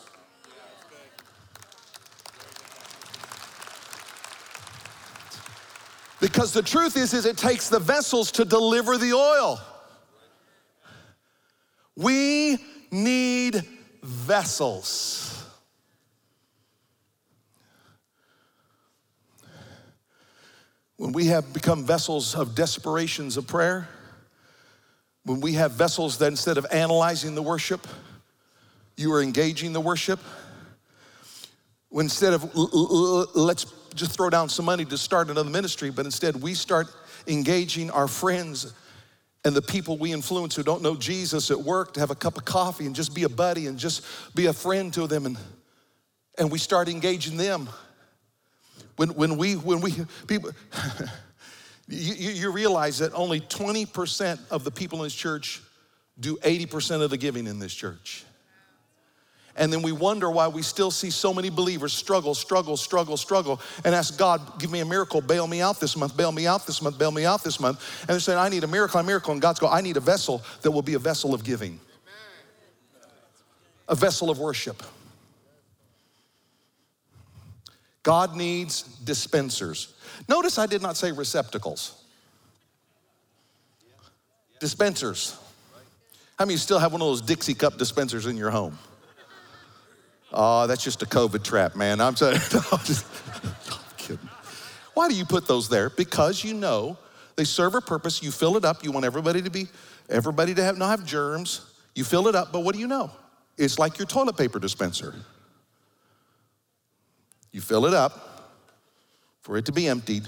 [6.19, 9.61] Because the truth is, is it takes the vessels to deliver the oil.
[11.95, 12.57] We
[12.91, 13.63] need
[14.01, 15.45] vessels.
[20.97, 23.87] When we have become vessels of desperations of prayer,
[25.27, 27.85] when we have vessels that instead of analyzing the worship,
[28.95, 30.21] you are engaging the worship.
[31.89, 32.55] When instead of
[33.35, 36.87] let's just throw down some money to start another ministry, but instead we start
[37.27, 38.73] engaging our friends
[39.43, 42.37] and the people we influence who don't know Jesus at work to have a cup
[42.37, 45.37] of coffee and just be a buddy and just be a friend to them and,
[46.37, 47.67] and we start engaging them.
[48.95, 49.93] When, when we, when we,
[50.25, 50.51] people,
[51.89, 55.61] You, you, realize that only 20% of the people in this church
[56.19, 58.25] do 80% of the giving in this church.
[59.55, 63.59] And then we wonder why we still see so many believers struggle, struggle, struggle, struggle,
[63.83, 66.67] and ask God, give me a miracle, bail me out this month, bail me out
[66.67, 67.81] this month, bail me out this month.
[68.01, 69.31] And they're saying, I need a miracle, a miracle.
[69.31, 71.79] And God's going, I need a vessel that will be a vessel of giving,
[73.87, 74.83] a vessel of worship.
[78.07, 79.93] God needs dispensers.
[80.29, 82.05] Notice I did not say receptacles,
[84.61, 85.37] dispensers.
[86.39, 88.79] How many still have one of those Dixie cup dispensers in your home?
[90.31, 91.99] Oh, that's just a COVID trap, man.
[91.99, 92.37] I'm sorry.
[92.53, 93.05] No, just,
[93.69, 94.29] I'm kidding.
[94.93, 95.89] Why do you put those there?
[95.89, 96.97] Because you know
[97.35, 98.23] they serve a purpose.
[98.23, 98.85] You fill it up.
[98.85, 99.67] You want everybody to be,
[100.09, 101.59] everybody to have not have germs.
[101.93, 103.11] You fill it up, but what do you know?
[103.57, 105.13] It's like your toilet paper dispenser.
[107.51, 108.53] You fill it up,
[109.41, 110.27] for it to be emptied.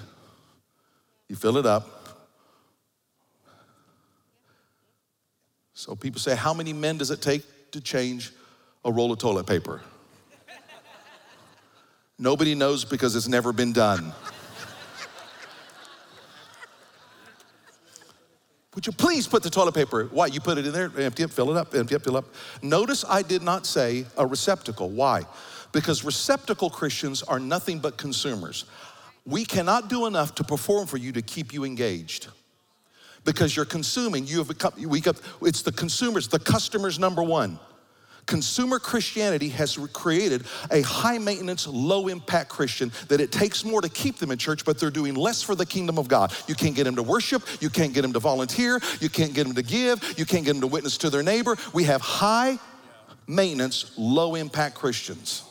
[1.27, 2.17] You fill it up.
[5.73, 8.33] So people say, How many men does it take to change
[8.83, 9.81] a roll of toilet paper?
[12.17, 14.11] Nobody knows because it's never been done.
[18.75, 20.05] Would you please put the toilet paper?
[20.11, 20.27] Why?
[20.27, 22.33] You put it in there, empty it, fill it up, empty it, fill it up.
[22.61, 24.89] Notice I did not say a receptacle.
[24.89, 25.23] Why?
[25.71, 28.65] Because receptacle Christians are nothing but consumers.
[29.25, 32.27] We cannot do enough to perform for you to keep you engaged.
[33.25, 37.59] Because you're consuming you have become we got, it's the consumers the customers number one.
[38.25, 43.89] Consumer christianity has created a high maintenance low impact christian that it takes more to
[43.89, 46.33] keep them in church but they're doing less for the kingdom of god.
[46.47, 49.45] You can't get them to worship you can't get them to volunteer you can't get
[49.45, 51.57] them to give you can't get them to witness to their neighbor.
[51.73, 52.57] We have high
[53.27, 55.48] maintenance low impact christians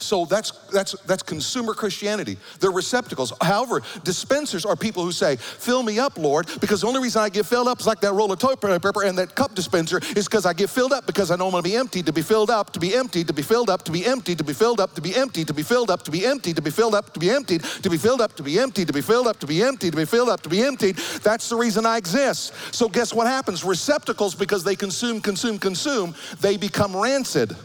[0.00, 2.36] So that's that's that's consumer Christianity.
[2.60, 3.32] They're receptacles.
[3.40, 7.28] However, dispensers are people who say, "Fill me up, Lord," because the only reason I
[7.28, 10.26] get filled up is like that roll of toilet paper and that cup dispenser is
[10.26, 12.22] because I get filled up because I know I'm going to be empty, to be
[12.22, 14.78] filled up, to be empty, to be filled up, to be empty, to be filled
[14.78, 17.12] up, to be empty, to be filled up, to be empty, to be filled up,
[17.12, 19.46] to be emptied, to be filled up, to be empty, to be filled up, to
[19.46, 20.96] be empty, to be filled up, to be emptied.
[21.24, 22.54] That's the reason I exist.
[22.72, 23.64] So guess what happens?
[23.64, 27.56] Receptacles because they consume, consume, consume, they become rancid.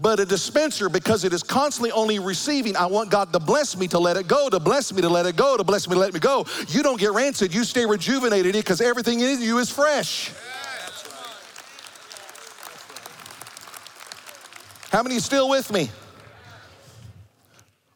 [0.00, 3.86] But a dispenser, because it is constantly only receiving, I want God to bless me
[3.88, 6.00] to let it go, to bless me to let it go, to bless me to
[6.00, 6.46] let me go.
[6.68, 10.32] You don't get rancid, you stay rejuvenated because everything in you is fresh.
[14.90, 15.90] How many still with me?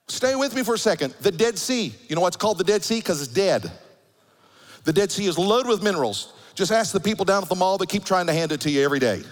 [0.08, 1.14] Stay with me for a second.
[1.22, 1.92] The Dead Sea.
[2.08, 2.98] You know what's called the Dead Sea?
[2.98, 3.72] Because it's dead.
[4.84, 6.34] The Dead Sea is loaded with minerals.
[6.54, 8.70] Just ask the people down at the mall that keep trying to hand it to
[8.70, 9.22] you every day.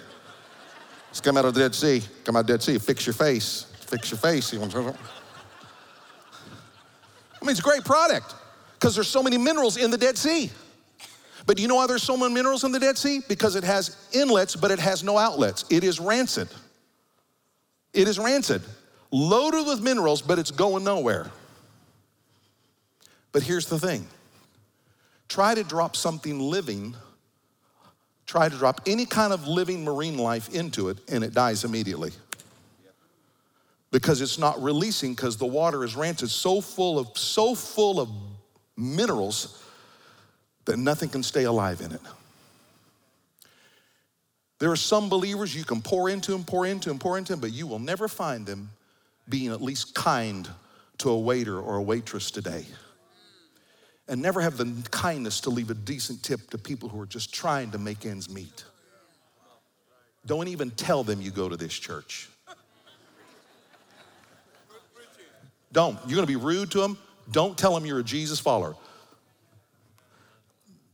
[1.12, 2.02] It's come out of the Dead Sea.
[2.24, 2.78] Come out of the Dead Sea.
[2.78, 3.66] Fix your face.
[3.80, 4.54] Fix your face.
[4.54, 4.94] I mean,
[7.50, 8.34] it's a great product
[8.72, 10.50] because there's so many minerals in the Dead Sea.
[11.44, 13.20] But do you know why there's so many minerals in the Dead Sea?
[13.28, 15.66] Because it has inlets, but it has no outlets.
[15.68, 16.48] It is rancid.
[17.92, 18.62] It is rancid.
[19.10, 21.30] Loaded with minerals, but it's going nowhere.
[23.32, 24.06] But here's the thing
[25.28, 26.96] try to drop something living
[28.26, 32.12] Try to drop any kind of living marine life into it and it dies immediately.
[33.90, 38.08] Because it's not releasing because the water is rancid, so full of so full of
[38.76, 39.62] minerals
[40.64, 42.00] that nothing can stay alive in it.
[44.58, 47.40] There are some believers you can pour into them, pour into them, pour into them,
[47.40, 48.70] but you will never find them
[49.28, 50.48] being at least kind
[50.98, 52.64] to a waiter or a waitress today.
[54.12, 57.32] And never have the kindness to leave a decent tip to people who are just
[57.32, 58.66] trying to make ends meet.
[60.26, 62.28] Don't even tell them you go to this church.
[65.72, 65.98] Don't.
[66.06, 66.98] You're gonna be rude to them.
[67.30, 68.76] Don't tell them you're a Jesus follower.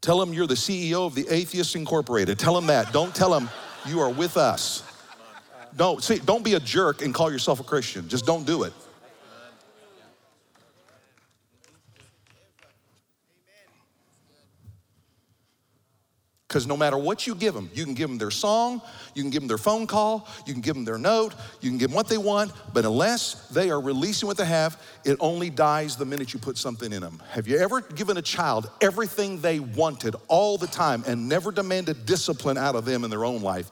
[0.01, 2.39] Tell them you're the CEO of the Atheists Incorporated.
[2.39, 2.93] Tell them that.
[2.93, 3.51] Don't tell them
[3.85, 4.85] you are with us.
[5.75, 8.09] Don't see, don't be a jerk and call yourself a Christian.
[8.09, 8.73] Just don't do it.
[16.49, 18.81] Because no matter what you give them, you can give them their song,
[19.15, 21.77] you can give them their phone call, you can give them their note, you can
[21.77, 25.51] give them what they want, but unless they are releasing what they have, it only
[25.51, 27.23] dies the minute you put something in them.
[27.33, 32.07] Have you ever given a child everything they wanted all the time and never demanded
[32.07, 33.71] discipline out of them in their own life?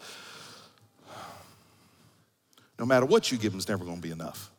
[2.79, 4.51] No matter what you give them, it's never to be enough.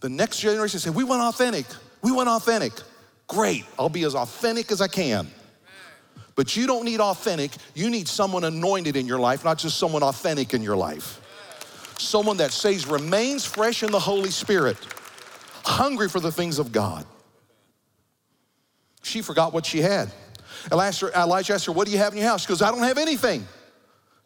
[0.00, 1.66] The next generation said, We want authentic.
[2.00, 2.72] We want authentic.
[3.26, 5.28] Great, I'll be as authentic as I can.
[6.36, 10.02] But you don't need authentic, you need someone anointed in your life, not just someone
[10.02, 11.20] authentic in your life.
[11.98, 14.76] Someone that says remains fresh in the Holy Spirit,
[15.64, 17.06] hungry for the things of God.
[19.02, 20.10] She forgot what she had.
[20.72, 22.42] Elijah asked her, What do you have in your house?
[22.42, 23.46] She goes, I don't have anything.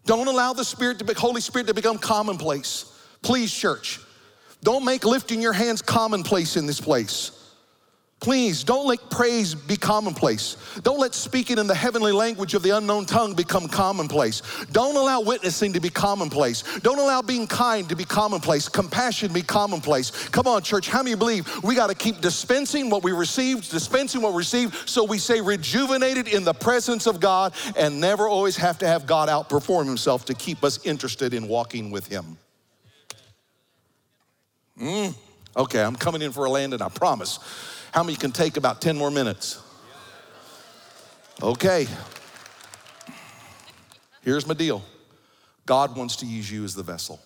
[0.07, 2.87] Don't allow the Spirit to be, Holy Spirit to become commonplace.
[3.23, 4.01] Please, church.
[4.63, 7.38] Don't make lifting your hands commonplace in this place.
[8.21, 10.57] Please don't let praise be commonplace.
[10.83, 14.43] Don't let speaking in the heavenly language of the unknown tongue become commonplace.
[14.73, 16.65] Don't allow witnessing to be commonplace.
[16.81, 20.11] Don't allow being kind to be commonplace, compassion be commonplace.
[20.31, 24.21] Come on, church, how many believe we got to keep dispensing what we received, dispensing
[24.21, 28.57] what we received, so we say rejuvenated in the presence of God and never always
[28.57, 32.37] have to have God outperform himself to keep us interested in walking with him.
[34.81, 35.15] Mm.
[35.57, 37.39] Okay, I'm coming in for a landing, I promise.
[37.93, 39.63] How many can take about 10 more minutes?
[41.43, 41.87] Okay.
[44.23, 44.83] Here's my deal
[45.67, 47.21] God wants to use you as the vessel.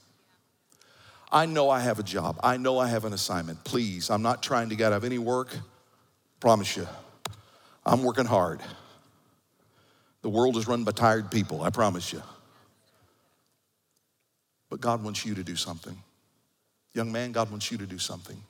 [1.30, 2.38] I know I have a job.
[2.42, 3.64] I know I have an assignment.
[3.64, 5.56] Please, I'm not trying to get out of any work.
[6.40, 6.86] Promise you.
[7.86, 8.60] I'm working hard.
[10.20, 12.22] The world is run by tired people, I promise you.
[14.70, 15.96] But God wants you to do something.
[16.94, 18.40] Young man, God wants you to do something.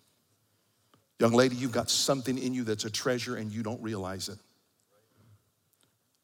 [1.18, 4.38] Young lady, you've got something in you that's a treasure and you don't realize it.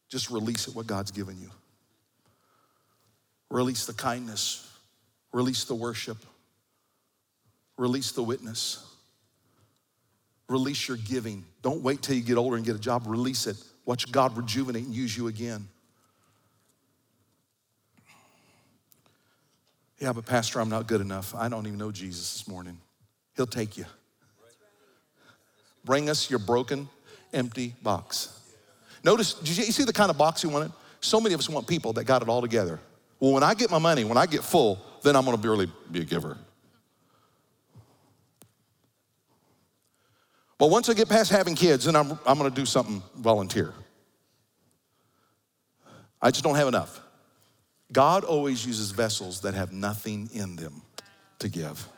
[0.09, 1.51] Just release it, what God's given you.
[3.51, 4.71] Release the kindness,
[5.33, 6.19] release the worship,
[7.77, 8.85] release the witness,
[10.49, 11.45] release your giving.
[11.63, 13.57] Don't wait till you get older and get a job, release it.
[13.87, 15.67] Watch God rejuvenate and use you again.
[19.99, 21.35] Yeah, but Pastor, I'm not good enough.
[21.35, 22.79] I don't even know Jesus this morning.
[23.37, 23.87] He'll take you.
[25.89, 26.87] Bring us your broken,
[27.33, 28.39] empty box.
[29.03, 30.71] Notice, did you see the kind of box you wanted?
[31.01, 32.79] So many of us want people that got it all together.
[33.19, 36.03] Well, when I get my money, when I get full, then I'm gonna really be
[36.03, 36.37] a giver.
[40.59, 43.73] But once I get past having kids, then I'm, I'm gonna do something volunteer.
[46.21, 47.01] I just don't have enough.
[47.91, 50.83] God always uses vessels that have nothing in them
[51.39, 51.89] to give.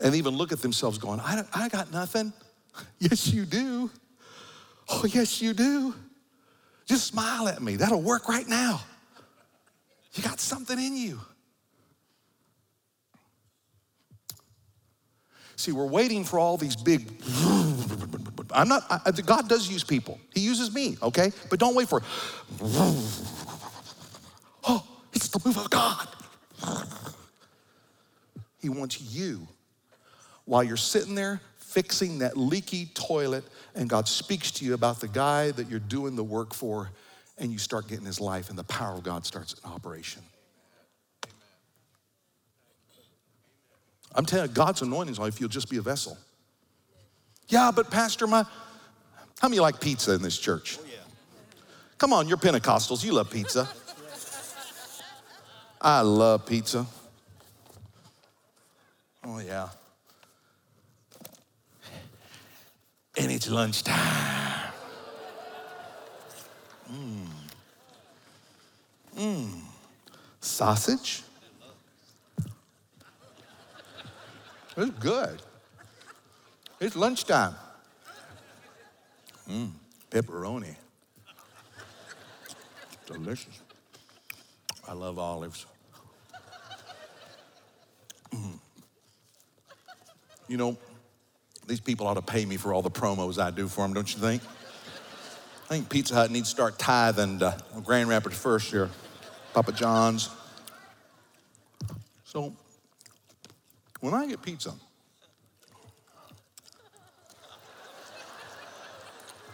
[0.00, 2.32] And even look at themselves going, I, I got nothing.
[2.98, 3.90] Yes, you do.
[4.88, 5.94] Oh, yes, you do.
[6.86, 7.76] Just smile at me.
[7.76, 8.80] That'll work right now.
[10.14, 11.20] You got something in you.
[15.56, 17.08] See, we're waiting for all these big.
[18.52, 20.18] I'm not, I, God does use people.
[20.34, 21.32] He uses me, okay?
[21.50, 22.02] But don't wait for,
[22.62, 26.08] oh, it's the move of God.
[28.60, 29.46] He wants you
[30.44, 31.40] while you're sitting there
[31.76, 36.16] fixing that leaky toilet, and God speaks to you about the guy that you're doing
[36.16, 36.88] the work for,
[37.36, 40.22] and you start getting his life, and the power of God starts in operation.
[44.14, 46.16] I'm telling you, God's anointing is if you'll just be a vessel.
[47.48, 48.46] Yeah, but Pastor, my
[49.38, 50.78] how many like pizza in this church?
[50.80, 50.86] Oh,
[51.98, 53.68] Come on, you're Pentecostals, you love pizza.
[55.78, 56.86] I love pizza.
[59.22, 59.68] Oh, yeah.
[63.26, 64.72] And it's lunchtime.
[66.88, 67.26] Mmm.
[69.18, 69.60] Mmm.
[70.40, 71.24] Sausage?
[74.76, 75.42] It's good.
[76.78, 77.56] It's lunchtime.
[79.50, 79.72] Mmm,
[80.08, 80.76] pepperoni.
[83.06, 83.60] Delicious.
[84.86, 85.66] I love olives.
[88.32, 88.60] Mm.
[90.46, 90.78] You know,
[91.66, 94.12] these people ought to pay me for all the promos I do for them, don't
[94.12, 94.42] you think?
[95.64, 98.88] I think Pizza Hut needs to start tithing to Grand Rapids first year,
[99.52, 100.30] Papa John's.
[102.24, 102.52] So,
[104.00, 104.74] when I get pizza,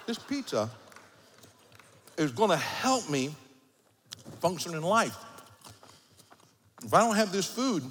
[0.07, 0.69] this pizza
[2.19, 3.35] is going to help me
[4.41, 5.17] function in life.
[6.85, 7.85] If I don't have this food,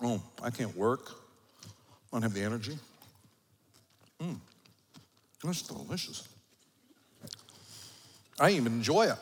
[0.00, 1.27] oh, I can't work.
[2.10, 2.78] I don't have the energy.
[4.20, 4.38] Mmm,
[5.44, 6.26] that's delicious.
[8.40, 9.18] I even enjoy it.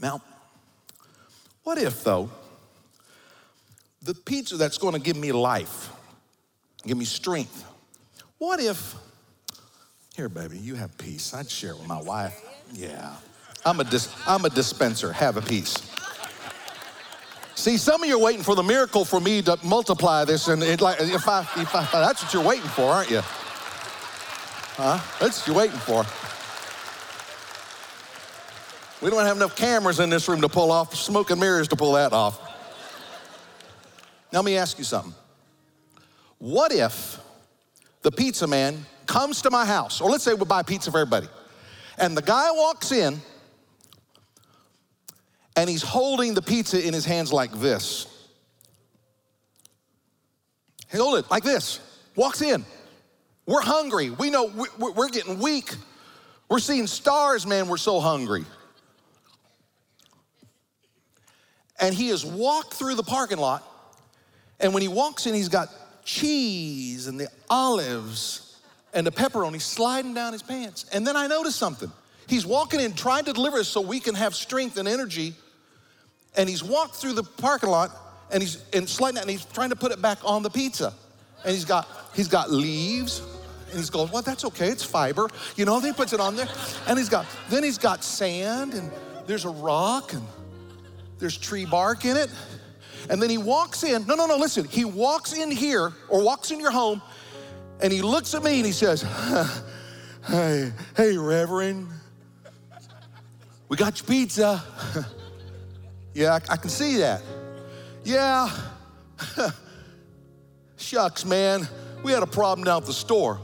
[0.00, 0.22] Now,
[1.64, 2.30] what if, though,
[4.02, 5.90] the pizza that's going to give me life,
[6.86, 7.64] give me strength,
[8.38, 8.94] what if,
[10.16, 11.34] here, baby, you have peace.
[11.34, 12.40] I'd share it with my wife.
[12.72, 13.14] Yeah.
[13.64, 15.12] I'm a, dis, I'm a dispenser.
[15.12, 15.76] Have a piece.
[17.58, 20.62] See, some of you are waiting for the miracle for me to multiply this, and
[20.62, 23.20] it like if I, if I, that's what you're waiting for, aren't you?
[23.20, 25.00] Huh?
[25.18, 26.04] That's what you're waiting for.
[29.04, 31.76] We don't have enough cameras in this room to pull off, smoke and mirrors to
[31.76, 32.40] pull that off.
[34.32, 35.14] Now, let me ask you something.
[36.38, 37.18] What if
[38.02, 41.26] the pizza man comes to my house, or let's say we buy pizza for everybody,
[41.98, 43.20] and the guy walks in
[45.58, 48.06] and he's holding the pizza in his hands like this.
[50.92, 51.80] Hold it like this,
[52.14, 52.64] walks in.
[53.44, 54.10] We're hungry.
[54.10, 55.74] We know we're getting weak.
[56.48, 57.66] We're seeing stars, man.
[57.66, 58.44] We're so hungry.
[61.80, 63.64] And he has walked through the parking lot,
[64.60, 65.70] and when he walks in, he's got
[66.04, 68.60] cheese and the olives
[68.94, 70.86] and the pepperoni sliding down his pants.
[70.92, 71.90] And then I notice something.
[72.28, 75.34] He's walking in trying to deliver us so we can have strength and energy.
[76.38, 77.90] And he's walked through the parking lot
[78.30, 80.94] and he's and sliding it and he's trying to put it back on the pizza.
[81.44, 83.20] And he's got he's got leaves
[83.70, 85.28] and he's going, well, that's okay, it's fiber.
[85.56, 86.48] You know, he puts it on there.
[86.86, 88.90] And he's got then he's got sand and
[89.26, 90.22] there's a rock and
[91.18, 92.30] there's tree bark in it.
[93.10, 94.06] And then he walks in.
[94.06, 94.64] No, no, no, listen.
[94.64, 97.02] He walks in here or walks in your home
[97.80, 99.04] and he looks at me and he says,
[100.26, 101.88] Hey, hey, Reverend,
[103.68, 104.62] we got your pizza.
[106.18, 107.22] yeah, I, I can see that.
[108.02, 108.50] Yeah.
[110.76, 111.68] Shucks, man.
[112.02, 113.38] We had a problem down at the store.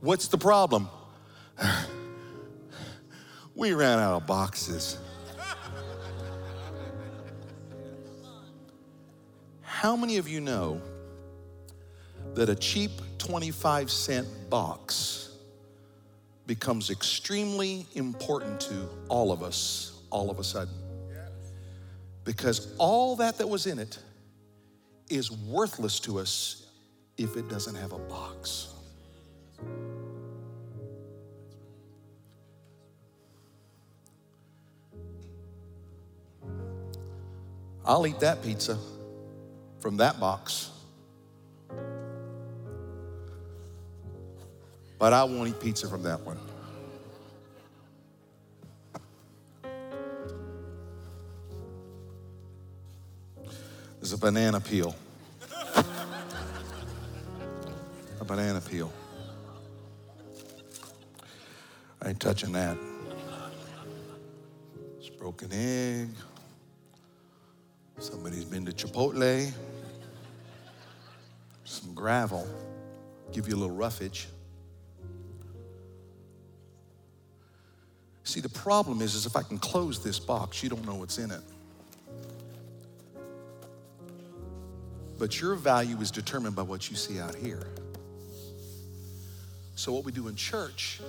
[0.00, 0.88] What's the problem?
[3.54, 4.98] we ran out of boxes.
[9.62, 10.82] How many of you know
[12.34, 15.36] that a cheap 25 cent box
[16.48, 20.87] becomes extremely important to all of us all of a sudden?
[22.28, 23.98] Because all that that was in it
[25.08, 26.66] is worthless to us
[27.16, 28.74] if it doesn't have a box.
[37.86, 38.76] I'll eat that pizza
[39.80, 40.68] from that box.
[44.98, 46.38] But I won't eat pizza from that one.
[54.00, 54.94] There's a banana peel.
[58.20, 58.92] a banana peel.
[62.02, 62.76] I ain't touching that.
[64.98, 66.08] It's broken egg.
[67.98, 69.52] Somebody's been to Chipotle
[71.68, 72.46] some gravel,
[73.32, 74.28] give you a little roughage.
[78.24, 81.18] See, the problem is, is if I can close this box, you don't know what's
[81.18, 81.40] in it.
[85.18, 87.66] But your value is determined by what you see out here.
[89.74, 91.00] So, what we do in church,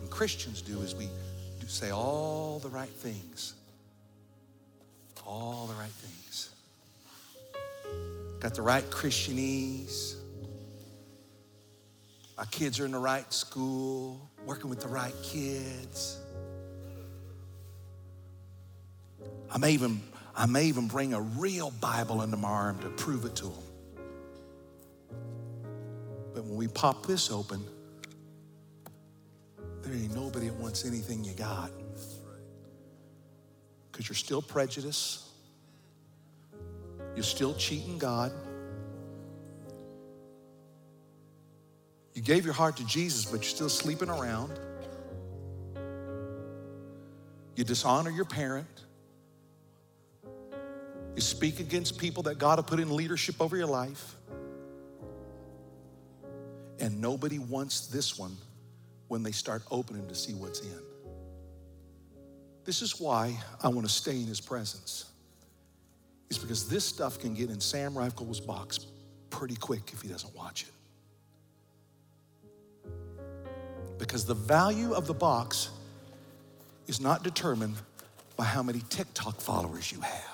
[0.00, 1.08] and Christians do, is we
[1.60, 3.54] do say all the right things.
[5.24, 6.12] All the right things
[8.42, 10.16] got the right Christianese.
[12.36, 16.18] My kids are in the right school, working with the right kids.
[19.48, 20.02] I may even,
[20.34, 23.62] I may even bring a real Bible into my arm to prove it to them.
[26.34, 27.64] But when we pop this open,
[29.82, 31.70] there ain't nobody that wants anything you got.
[33.90, 35.24] Because you're still prejudiced.
[37.14, 38.32] You're still cheating God.
[42.14, 44.58] You gave your heart to Jesus, but you're still sleeping around.
[47.54, 48.81] You dishonor your parent.
[51.14, 54.16] You speak against people that God has put in leadership over your life.
[56.78, 58.36] And nobody wants this one
[59.08, 60.80] when they start opening to see what's in.
[62.64, 65.06] This is why I want to stay in his presence.
[66.30, 68.86] It's because this stuff can get in Sam Rifle's box
[69.28, 70.68] pretty quick if he doesn't watch it.
[73.98, 75.70] Because the value of the box
[76.86, 77.76] is not determined
[78.36, 80.31] by how many TikTok followers you have.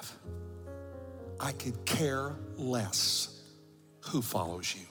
[1.40, 3.42] I could care less
[4.00, 4.86] who follows you.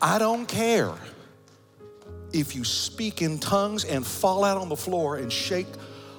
[0.00, 0.92] I don't care
[2.32, 5.66] if you speak in tongues and fall out on the floor and shake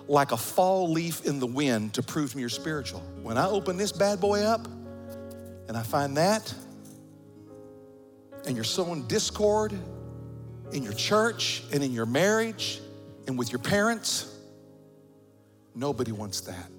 [0.08, 3.02] like a fall leaf in the wind to prove me you're spiritual.
[3.22, 4.68] When I open this bad boy up
[5.68, 6.54] and I find that,
[8.46, 9.74] and you're sowing discord
[10.74, 12.82] in your church and in your marriage
[13.28, 14.34] and with your parents,
[15.76, 16.70] nobody wants that.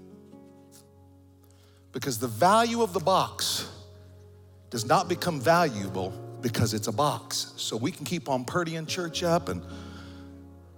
[1.92, 3.68] Because the value of the box
[4.70, 7.52] does not become valuable because it's a box.
[7.56, 9.62] So we can keep on purdying church up and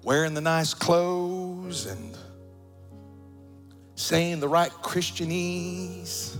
[0.02, 2.16] wearing the nice clothes and
[3.94, 6.36] saying the right Christianese.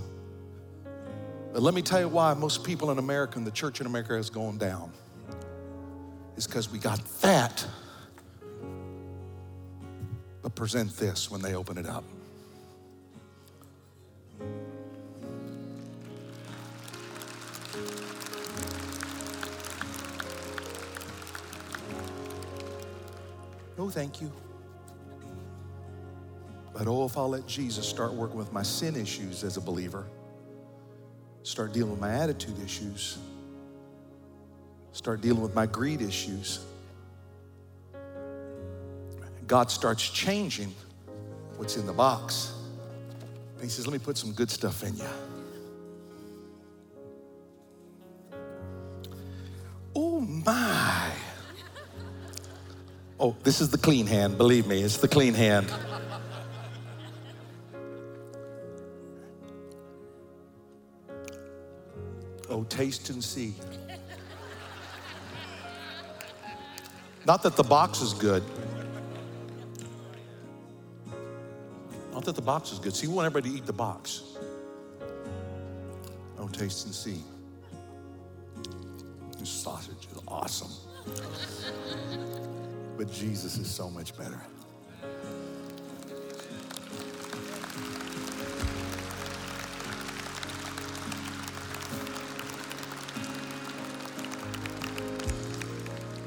[1.53, 4.15] But let me tell you why most people in America and the church in America
[4.15, 4.93] is going down.
[6.37, 7.67] It's because we got that,
[10.43, 12.05] but present this when they open it up.
[23.79, 24.31] No, thank you.
[26.75, 30.07] But oh, if I'll let Jesus start working with my sin issues as a believer,
[31.43, 33.17] start dealing with my attitude issues,
[34.97, 36.61] start dealing with my greed issues,
[39.47, 40.75] God starts changing
[41.59, 42.55] what's in the box.
[43.55, 45.05] And He says, Let me put some good stuff in you.
[49.95, 51.11] Oh my.
[53.21, 54.39] Oh, this is the clean hand.
[54.39, 55.73] Believe me, it's the clean hand.
[62.49, 63.55] Oh, taste and see.
[67.27, 68.45] Not that the box is good.
[72.13, 72.95] Not that the box is good.
[72.95, 74.23] See, we want everybody to eat the box.
[76.39, 77.21] Oh, taste and see.
[79.39, 80.71] This sausage is awesome.
[82.97, 84.41] But Jesus is so much better.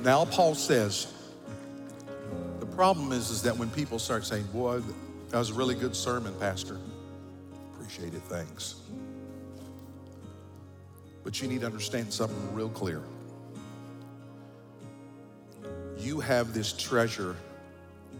[0.04, 1.14] Now, Paul says,
[2.60, 4.82] the problem is, is that when people start saying, Boy,
[5.30, 6.78] that was a really good sermon, Pastor.
[7.74, 8.76] Appreciate it, thanks.
[11.24, 13.02] But you need to understand something real clear.
[15.97, 17.36] You have this treasure,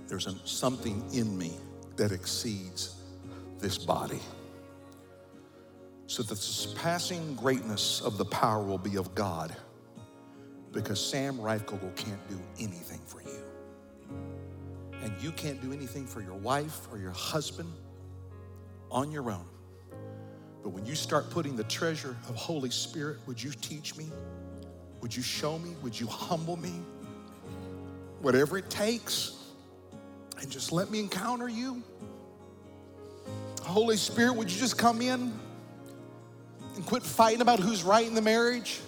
[0.08, 1.54] there's something in me
[1.96, 2.96] that exceeds
[3.60, 4.20] this body.
[6.08, 9.56] So the surpassing greatness of the power will be of God
[10.72, 13.44] because Sam Rijfkogel can't do anything for you.
[15.04, 17.72] And you can't do anything for your wife or your husband
[18.92, 19.46] on your own.
[20.62, 24.08] But when you start putting the treasure of Holy Spirit, would you teach me?
[25.02, 25.76] Would you show me?
[25.82, 26.74] Would you humble me?
[28.22, 29.40] Whatever it takes,
[30.42, 31.82] and just let me encounter you.
[33.64, 35.34] Holy Spirit, would you just come in
[36.76, 38.80] and quit fighting about who's right in the marriage?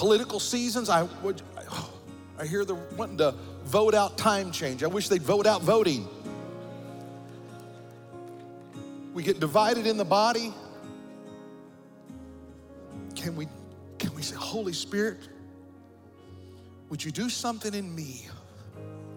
[0.00, 1.42] Political seasons, I would.
[2.38, 3.34] I hear they're wanting to
[3.64, 4.82] vote out time change.
[4.82, 6.08] I wish they'd vote out voting.
[9.12, 10.54] We get divided in the body.
[13.14, 13.46] Can we,
[13.98, 15.18] can we say, Holy Spirit,
[16.88, 18.26] would you do something in me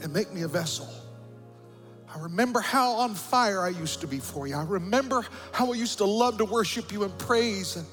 [0.02, 0.90] and make me a vessel?
[2.14, 4.58] I remember how on fire I used to be for you.
[4.58, 7.78] I remember how I used to love to worship you and praise.
[7.78, 7.86] And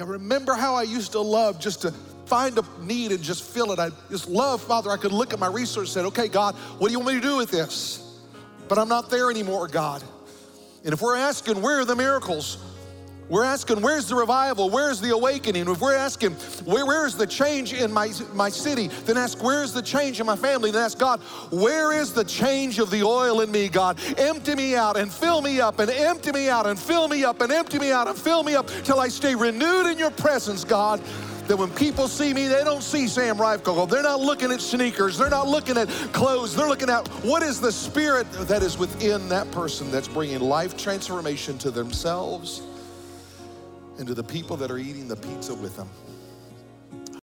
[0.00, 1.94] I remember how I used to love just to
[2.26, 3.78] find a need and just fill it.
[3.78, 6.88] I just love, Father, I could look at my research and say, okay, God, what
[6.88, 8.18] do you want me to do with this?
[8.68, 10.02] But I'm not there anymore, God.
[10.84, 12.58] And if we're asking, where are the miracles?
[13.30, 14.68] We're asking, where's the revival?
[14.68, 15.66] Where's the awakening?
[15.66, 16.32] If we're asking,
[16.66, 18.88] where, where's the change in my, my city?
[19.06, 20.70] Then ask, where's the change in my family?
[20.70, 21.20] Then ask God,
[21.50, 23.98] where is the change of the oil in me, God?
[24.18, 27.40] Empty me out and fill me up and empty me out and fill me up
[27.40, 30.62] and empty me out and fill me up till I stay renewed in your presence,
[30.64, 31.00] God
[31.48, 33.88] that when people see me, they don't see Sam Rijfkogel.
[33.88, 35.18] They're not looking at sneakers.
[35.18, 36.54] They're not looking at clothes.
[36.56, 40.76] They're looking at what is the spirit that is within that person that's bringing life
[40.76, 42.62] transformation to themselves
[43.98, 45.88] and to the people that are eating the pizza with them.